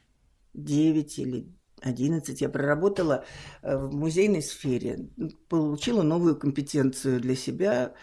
9 0.55 1.19
или 1.19 1.47
11 1.83 2.41
я 2.41 2.49
проработала 2.49 3.25
э, 3.63 3.77
в 3.77 3.95
музейной 3.95 4.43
сфере, 4.43 5.09
получила 5.49 6.03
новую 6.03 6.37
компетенцию 6.37 7.21
для 7.21 7.37
себя. 7.37 7.95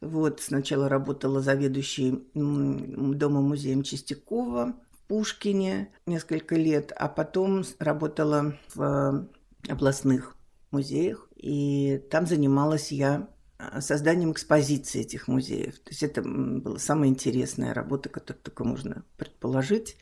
Вот, 0.00 0.40
сначала 0.40 0.88
работала 0.88 1.40
заведующей 1.40 2.24
домом-музеем 2.34 3.82
Чистякова 3.82 4.74
в 4.90 5.08
Пушкине 5.08 5.92
несколько 6.06 6.56
лет, 6.56 6.92
а 6.96 7.08
потом 7.08 7.64
работала 7.78 8.56
в 8.74 9.28
областных 9.68 10.36
музеях 10.70 11.29
и 11.40 11.98
там 12.10 12.26
занималась 12.26 12.92
я 12.92 13.28
а, 13.58 13.80
созданием 13.80 14.32
экспозиции 14.32 15.00
этих 15.00 15.28
музеев. 15.28 15.78
То 15.78 15.90
есть 15.90 16.02
это 16.02 16.22
была 16.22 16.78
самая 16.78 17.08
интересная 17.08 17.72
работа, 17.72 18.08
которую 18.08 18.42
только 18.42 18.64
можно 18.64 19.04
предположить. 19.16 19.96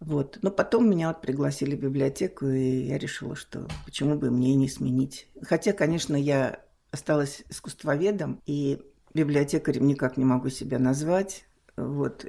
Вот. 0.00 0.38
Но 0.42 0.50
потом 0.50 0.88
меня 0.88 1.08
вот 1.08 1.20
пригласили 1.20 1.76
в 1.76 1.80
библиотеку, 1.80 2.46
и 2.46 2.86
я 2.86 2.98
решила, 2.98 3.36
что 3.36 3.68
почему 3.84 4.16
бы 4.16 4.30
мне 4.30 4.54
не 4.54 4.68
сменить. 4.68 5.28
Хотя, 5.42 5.72
конечно, 5.72 6.16
я 6.16 6.60
осталась 6.90 7.42
искусствоведом, 7.48 8.40
и 8.46 8.80
библиотекарем 9.14 9.86
никак 9.86 10.16
не 10.16 10.24
могу 10.24 10.48
себя 10.48 10.78
назвать. 10.78 11.44
Вот, 11.78 12.26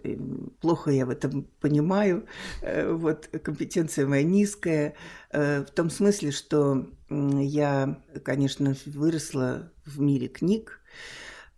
плохо 0.62 0.92
я 0.92 1.06
в 1.06 1.10
этом 1.10 1.48
понимаю. 1.60 2.26
Э, 2.62 2.92
вот, 2.92 3.28
компетенция 3.44 4.06
моя 4.06 4.24
низкая, 4.24 4.96
э, 5.32 5.64
в 5.66 5.72
том 5.72 5.90
смысле, 5.90 6.32
что 6.32 6.88
я, 7.10 8.00
конечно, 8.24 8.76
выросла 8.86 9.72
в 9.86 10.00
мире 10.00 10.28
книг. 10.28 10.82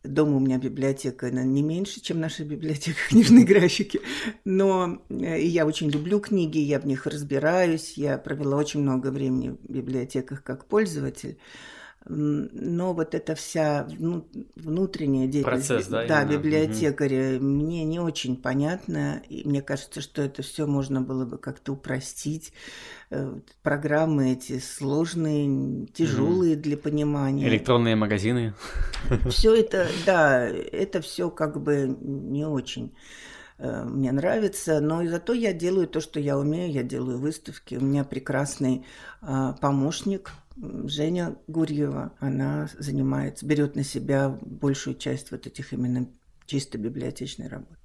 Дома 0.04 0.38
у 0.38 0.40
меня 0.40 0.58
библиотека 0.58 1.30
не 1.30 1.62
меньше, 1.62 2.02
чем 2.02 2.20
наша 2.20 2.44
библиотека 2.44 2.98
книжной 3.10 3.44
графики. 3.44 4.00
Но 4.46 5.04
э, 5.10 5.42
я 5.42 5.66
очень 5.66 5.90
люблю 5.90 6.20
книги, 6.20 6.60
я 6.60 6.80
в 6.80 6.86
них 6.86 7.06
разбираюсь. 7.06 7.98
Я 7.98 8.18
провела 8.18 8.56
очень 8.58 8.82
много 8.82 9.12
времени 9.12 9.50
в 9.50 9.72
библиотеках 9.72 10.44
как 10.44 10.66
пользователь 10.66 11.38
но 12.06 12.94
вот 12.94 13.14
эта 13.14 13.36
вся 13.36 13.88
внутренняя 14.56 15.28
деятельность, 15.28 15.68
Процесс, 15.68 15.88
да, 15.88 16.06
да 16.08 16.26
библиотекаря, 16.26 17.38
угу. 17.38 17.46
мне 17.46 17.84
не 17.84 18.00
очень 18.00 18.36
понятно, 18.36 19.22
и 19.30 19.48
мне 19.48 19.62
кажется, 19.62 20.02
что 20.02 20.24
это 20.24 20.42
все 20.42 20.66
можно 20.66 21.02
было 21.02 21.26
бы 21.26 21.38
как-то 21.38 21.74
упростить. 21.74 22.54
Э, 23.12 23.36
программы 23.62 24.34
эти 24.34 24.58
сложные, 24.58 25.86
тяжелые 25.94 26.56
угу. 26.56 26.64
для 26.64 26.78
понимания. 26.78 27.48
Электронные 27.48 27.96
магазины. 27.96 28.56
Все 29.30 29.56
это, 29.56 29.88
да, 30.06 30.48
это 30.48 31.02
все 31.02 31.30
как 31.30 31.62
бы 31.62 31.96
не 32.02 32.46
очень 32.46 32.96
э, 33.60 33.84
мне 33.84 34.12
нравится, 34.12 34.80
но 34.82 35.04
и 35.04 35.08
зато 35.08 35.34
я 35.34 35.54
делаю 35.54 35.88
то, 35.88 36.02
что 36.02 36.20
я 36.20 36.36
умею, 36.36 36.72
я 36.72 36.82
делаю 36.82 37.20
выставки. 37.20 37.76
У 37.76 37.82
меня 37.82 38.04
прекрасный 38.04 38.86
э, 39.22 39.54
помощник, 39.62 40.32
Женя 40.62 41.38
Гурьева, 41.48 42.14
она 42.20 42.70
занимается, 42.78 43.46
берет 43.46 43.76
на 43.76 43.84
себя 43.84 44.38
большую 44.42 44.96
часть 44.96 45.32
вот 45.32 45.48
этих 45.48 45.74
именно 45.74 46.08
чисто 46.46 46.78
библиотечной 46.78 47.48
работы. 47.48 47.78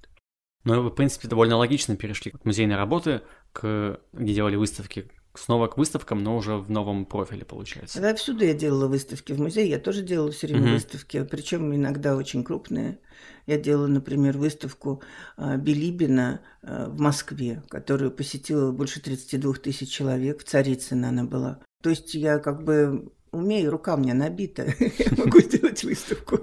Ну, 0.63 0.81
вы, 0.83 0.89
в 0.89 0.95
принципе, 0.95 1.27
довольно 1.27 1.55
логично 1.57 1.95
перешли 1.95 2.31
от 2.31 2.43
музейной 2.45 2.75
работы, 2.75 3.21
к, 3.53 3.99
где 4.11 4.33
делали 4.33 4.57
выставки, 4.57 5.09
снова 5.33 5.67
к 5.67 5.77
выставкам, 5.77 6.23
но 6.23 6.35
уже 6.35 6.57
в 6.57 6.69
новом 6.69 7.05
профиле, 7.05 7.45
получается. 7.45 8.01
Да, 8.01 8.13
всюду 8.15 8.43
я 8.43 8.53
делала 8.53 8.87
выставки. 8.87 9.31
В 9.31 9.39
музее 9.39 9.69
я 9.69 9.79
тоже 9.79 10.01
делала 10.01 10.31
все 10.31 10.47
время 10.47 10.67
mm-hmm. 10.67 10.73
выставки, 10.73 11.23
причем 11.23 11.73
иногда 11.73 12.15
очень 12.15 12.43
крупные. 12.43 12.99
Я 13.45 13.57
делала, 13.57 13.87
например, 13.87 14.37
выставку 14.37 15.01
а, 15.37 15.57
Билибина 15.57 16.41
а, 16.61 16.89
в 16.89 16.99
Москве, 16.99 17.63
которую 17.69 18.11
посетило 18.11 18.71
больше 18.71 19.01
32 19.01 19.53
тысяч 19.53 19.89
человек. 19.89 20.41
В 20.41 20.43
Царицыно 20.43 21.09
она 21.09 21.23
была. 21.23 21.59
То 21.81 21.91
есть 21.91 22.13
я 22.15 22.39
как 22.39 22.63
бы 22.63 23.11
умею, 23.31 23.71
рука 23.71 23.95
у 23.95 23.97
меня 23.97 24.13
набита, 24.13 24.63
я 24.79 25.05
могу 25.17 25.39
сделать 25.39 25.83
выставку. 25.83 26.39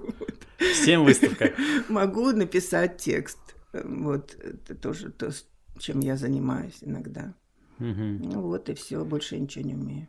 Всем 0.58 1.04
выставка. 1.04 1.52
Могу 1.88 2.30
написать 2.30 2.98
текст. 2.98 3.38
Вот 3.72 4.36
это 4.40 4.74
тоже 4.76 5.10
то, 5.10 5.30
чем 5.78 6.00
я 6.00 6.16
занимаюсь 6.16 6.78
иногда. 6.80 7.34
Ну 7.78 8.40
вот 8.40 8.68
и 8.68 8.74
все, 8.74 9.04
больше 9.04 9.36
ничего 9.36 9.64
не 9.64 9.74
умею. 9.74 10.08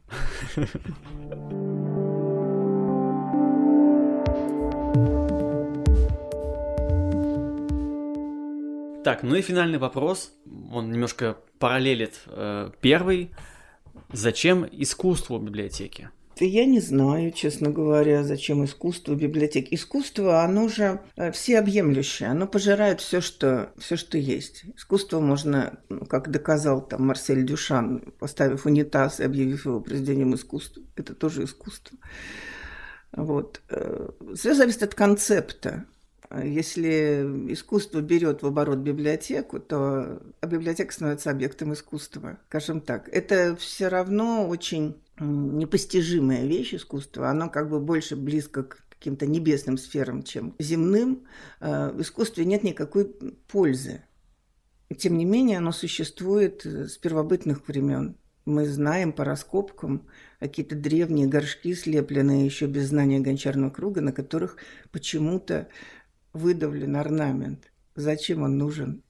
Так, 9.03 9.23
ну 9.23 9.35
и 9.35 9.41
финальный 9.41 9.79
вопрос. 9.79 10.31
Он 10.71 10.91
немножко 10.91 11.37
параллелит 11.59 12.21
э, 12.27 12.71
первый. 12.81 13.31
Зачем 14.11 14.67
искусство 14.71 15.37
в 15.37 15.43
библиотеке? 15.43 16.11
Я 16.39 16.65
не 16.65 16.81
знаю, 16.81 17.31
честно 17.31 17.69
говоря, 17.69 18.23
зачем 18.23 18.65
искусство 18.65 19.13
в 19.13 19.17
библиотеке. 19.17 19.75
Искусство, 19.75 20.43
оно 20.43 20.67
же 20.67 20.99
э, 21.15 21.31
всеобъемлющее, 21.31 22.29
оно 22.29 22.45
пожирает 22.45 22.99
все, 22.99 23.21
что, 23.21 23.71
все, 23.77 23.95
что 23.95 24.17
есть. 24.17 24.65
Искусство 24.75 25.21
можно, 25.21 25.79
ну, 25.87 26.05
как 26.05 26.29
доказал 26.29 26.85
там 26.85 27.05
Марсель 27.07 27.45
Дюшан, 27.45 28.13
поставив 28.19 28.65
унитаз 28.65 29.21
и 29.21 29.23
объявив 29.23 29.65
его 29.65 29.79
произведением 29.79 30.35
искусства, 30.35 30.83
это 30.97 31.15
тоже 31.15 31.45
искусство. 31.45 31.97
Вот. 33.13 33.61
Э, 33.69 34.09
все 34.35 34.55
зависит 34.55 34.83
от 34.83 34.93
концепта. 34.93 35.85
Если 36.43 37.51
искусство 37.51 38.01
берет 38.01 38.41
в 38.41 38.47
оборот 38.47 38.79
библиотеку, 38.79 39.59
то 39.59 40.21
библиотека 40.41 40.93
становится 40.93 41.31
объектом 41.31 41.73
искусства, 41.73 42.39
скажем 42.47 42.81
так. 42.81 43.09
Это 43.11 43.55
все 43.55 43.87
равно 43.87 44.47
очень 44.47 44.95
непостижимая 45.19 46.45
вещь 46.45 46.73
искусства. 46.73 47.29
Оно 47.29 47.49
как 47.49 47.69
бы 47.69 47.79
больше 47.79 48.15
близко 48.15 48.63
к 48.63 48.85
каким-то 48.89 49.27
небесным 49.27 49.77
сферам, 49.77 50.23
чем 50.23 50.55
земным. 50.59 51.25
А, 51.59 51.91
в 51.91 52.01
искусстве 52.01 52.45
нет 52.45 52.63
никакой 52.63 53.05
пользы. 53.47 54.01
Тем 54.97 55.17
не 55.17 55.25
менее, 55.25 55.57
оно 55.59 55.71
существует 55.71 56.65
с 56.65 56.97
первобытных 56.97 57.67
времен. 57.67 58.17
Мы 58.45 58.67
знаем 58.67 59.11
по 59.11 59.23
раскопкам 59.23 60.05
какие-то 60.39 60.75
древние 60.75 61.27
горшки, 61.27 61.73
слепленные 61.73 62.45
еще 62.45 62.67
без 62.67 62.89
знания 62.89 63.19
гончарного 63.19 63.71
круга, 63.71 64.01
на 64.01 64.11
которых 64.11 64.57
почему-то 64.91 65.67
выдавлен 66.35 66.95
орнамент. 66.97 67.71
Зачем 67.95 68.43
он 68.43 68.57
нужен? 68.57 69.03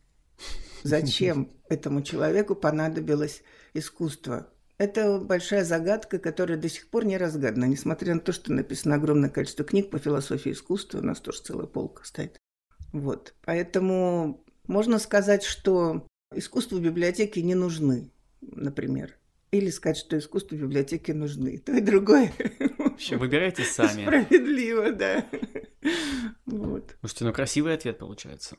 Зачем 0.84 1.52
этому 1.70 2.02
человеку 2.02 2.56
понадобилось 2.56 3.42
искусство? 3.74 4.48
Это 4.78 5.20
большая 5.20 5.64
загадка, 5.64 6.20
которая 6.20 6.58
до 6.58 6.70
сих 6.70 6.90
пор 6.90 7.06
не 7.06 7.18
разгадана, 7.18 7.66
несмотря 7.66 8.14
на 8.14 8.20
то, 8.20 8.32
что 8.32 8.52
написано 8.52 8.96
огромное 8.96 9.30
количество 9.30 9.66
книг 9.66 9.90
по 9.90 10.00
философии 10.00 10.52
искусства, 10.52 11.00
у 11.00 11.04
нас 11.04 11.20
тоже 11.20 11.42
целая 11.42 11.66
полка 11.66 12.04
стоит. 12.04 12.38
Вот. 12.92 13.34
Поэтому 13.44 14.44
можно 14.68 15.00
сказать, 15.00 15.44
что 15.44 16.06
искусству 16.34 16.78
в 16.78 16.82
библиотеке 16.82 17.42
не 17.42 17.56
нужны, 17.56 18.12
например. 18.42 19.18
Или 19.52 19.70
сказать, 19.70 19.98
что 19.98 20.18
искусству 20.18 20.58
в 20.58 20.62
библиотеке 20.62 21.14
нужны. 21.14 21.58
То 21.58 21.72
и 21.72 21.82
другое. 21.82 22.34
Вообще, 22.78 23.16
выбирайте 23.16 23.64
сами. 23.64 24.04
Справедливо, 24.04 24.92
да. 24.92 25.26
Вот. 26.45 26.95
Слушайте, 27.00 27.26
ну 27.26 27.34
красивый 27.34 27.74
ответ 27.74 28.00
получается. 28.00 28.58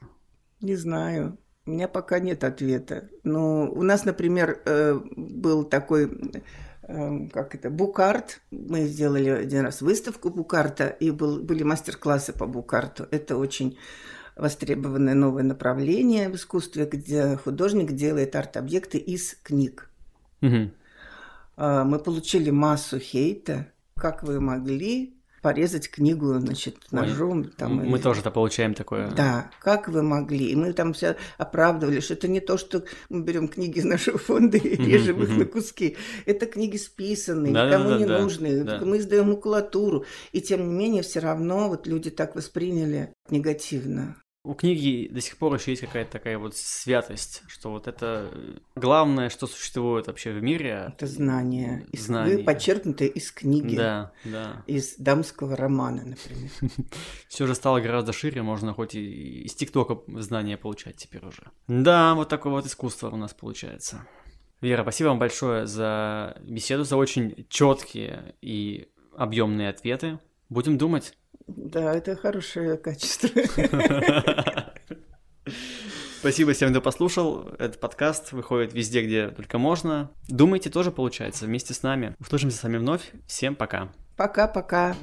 Не 0.61 0.77
знаю. 0.77 1.39
У 1.67 1.71
меня 1.71 1.89
пока 1.89 2.21
нет 2.21 2.45
ответа. 2.45 3.09
Ну, 3.25 3.73
у 3.73 3.83
нас, 3.83 4.05
например, 4.05 4.63
э, 4.65 5.01
был 5.17 5.65
такой 5.65 6.33
э, 6.83 7.29
как 7.33 7.57
это, 7.57 7.71
букарт. 7.71 8.41
Мы 8.53 8.87
сделали 8.87 9.31
один 9.31 9.63
раз 9.63 9.83
выставку 9.83 10.31
букарта, 10.31 10.87
и 10.87 11.11
был, 11.11 11.43
были 11.43 11.65
мастер-классы 11.65 12.33
по 12.33 12.47
букарту. 12.47 13.09
Это 13.11 13.37
очень 13.37 13.77
востребованное 14.37 15.15
новое 15.15 15.43
направление 15.43 16.29
в 16.29 16.37
искусстве, 16.37 16.87
где 16.87 17.37
художник 17.37 17.93
делает 17.93 18.37
арт-объекты 18.37 18.99
из 18.99 19.35
книг. 19.43 19.91
Угу. 20.43 20.71
Мы 21.57 21.99
получили 21.99 22.51
массу 22.51 22.99
хейта. 22.99 23.73
Как 23.97 24.23
вы 24.23 24.41
могли 24.41 25.16
порезать 25.47 25.89
книгу, 25.89 26.35
значит, 26.41 26.77
ножом. 26.91 27.43
Ой, 27.43 27.51
там, 27.57 27.77
мы 27.77 27.99
и... 27.99 28.03
тоже-то 28.03 28.33
получаем 28.33 28.75
такое. 28.75 29.13
Да, 29.13 29.49
как 29.61 29.87
вы 29.87 30.03
могли? 30.03 30.51
И 30.51 30.57
мы 30.57 30.73
там 30.73 30.93
все 30.93 31.15
оправдывали, 31.39 32.01
что 32.01 32.15
это 32.15 32.27
не 32.27 32.41
то, 32.41 32.59
что 32.59 32.83
мы 33.11 33.23
берем 33.23 33.47
книги 33.47 33.79
из 33.79 33.85
нашего 33.85 34.19
фонда 34.19 34.57
и 34.59 34.75
режем 34.75 35.23
их 35.23 35.37
на 35.37 35.45
куски. 35.45 35.97
Это 36.25 36.47
книги 36.47 36.77
списанные, 36.77 37.55
да, 37.55 37.69
никому 37.69 37.91
да, 37.91 37.99
не 37.99 38.07
да, 38.07 38.19
нужные. 38.19 38.65
Да. 38.65 38.81
Мы 38.81 38.99
издаем 38.99 39.29
макулатуру. 39.29 40.05
И 40.33 40.41
тем 40.41 40.67
не 40.67 40.75
менее, 40.75 41.05
все 41.05 41.21
равно 41.21 41.69
вот 41.69 41.87
люди 41.87 42.11
так 42.11 42.35
восприняли 42.35 43.15
негативно 43.31 44.17
у 44.47 44.55
книги 44.55 45.09
до 45.13 45.21
сих 45.21 45.37
пор 45.37 45.55
еще 45.55 45.73
есть 45.73 45.83
какая-то 45.83 46.13
такая 46.13 46.39
вот 46.39 46.57
святость, 46.57 47.43
что 47.49 47.71
вот 47.71 47.89
это 47.89 48.31
главное, 48.77 49.29
что 49.29 49.47
существует 49.47 50.07
вообще 50.07 50.33
в 50.33 50.43
мире. 50.43 50.87
Это 50.89 51.07
знание. 51.07 51.87
знание. 51.93 52.45
Подчеркнутое 52.45 53.09
из 53.09 53.33
книги. 53.33 53.77
Да, 53.77 54.13
да. 54.25 54.63
Из 54.67 54.97
дамского 54.97 55.57
романа, 55.57 56.05
например. 56.05 56.51
Все 57.29 57.47
же 57.47 57.55
стало 57.55 57.81
гораздо 57.81 58.13
шире, 58.13 58.43
можно 58.43 58.73
хоть 58.73 58.95
и 58.95 59.43
из 59.43 59.55
ТикТока 59.55 59.99
знания 60.21 60.57
получать 60.57 60.97
теперь 60.97 61.27
уже. 61.27 61.51
Да, 61.67 62.15
вот 62.15 62.29
такое 62.29 62.53
вот 62.53 62.67
искусство 62.67 63.11
у 63.11 63.17
нас 63.17 63.35
получается. 63.35 64.07
Вера, 64.61 64.83
спасибо 64.83 65.09
вам 65.09 65.19
большое 65.19 65.67
за 65.67 66.41
беседу, 66.43 66.85
за 66.85 66.97
очень 66.97 67.47
четкие 67.49 68.37
и 68.41 68.89
объемные 69.17 69.71
ответы. 69.71 70.21
Будем 70.49 70.79
думать. 70.79 71.15
Да, 71.47 71.95
это 71.95 72.17
хорошее 72.17 72.77
качество. 72.77 73.29
Спасибо 76.21 76.55
всем, 76.55 76.71
кто 76.71 76.81
послушал. 76.81 77.49
Этот 77.59 77.79
подкаст 77.79 78.33
выходит 78.33 78.73
везде, 78.75 79.03
где 79.05 79.29
только 79.29 79.59
можно. 79.59 80.11
Думайте, 80.29 80.71
тоже 80.71 80.91
получается, 80.91 81.47
вместе 81.47 81.73
с 81.73 81.85
нами. 81.85 82.17
Услышимся 82.19 82.59
с 82.59 82.63
вами 82.65 82.79
вновь. 82.79 83.13
Всем 83.29 83.55
пока. 83.55 83.93
Пока-пока. 84.17 84.97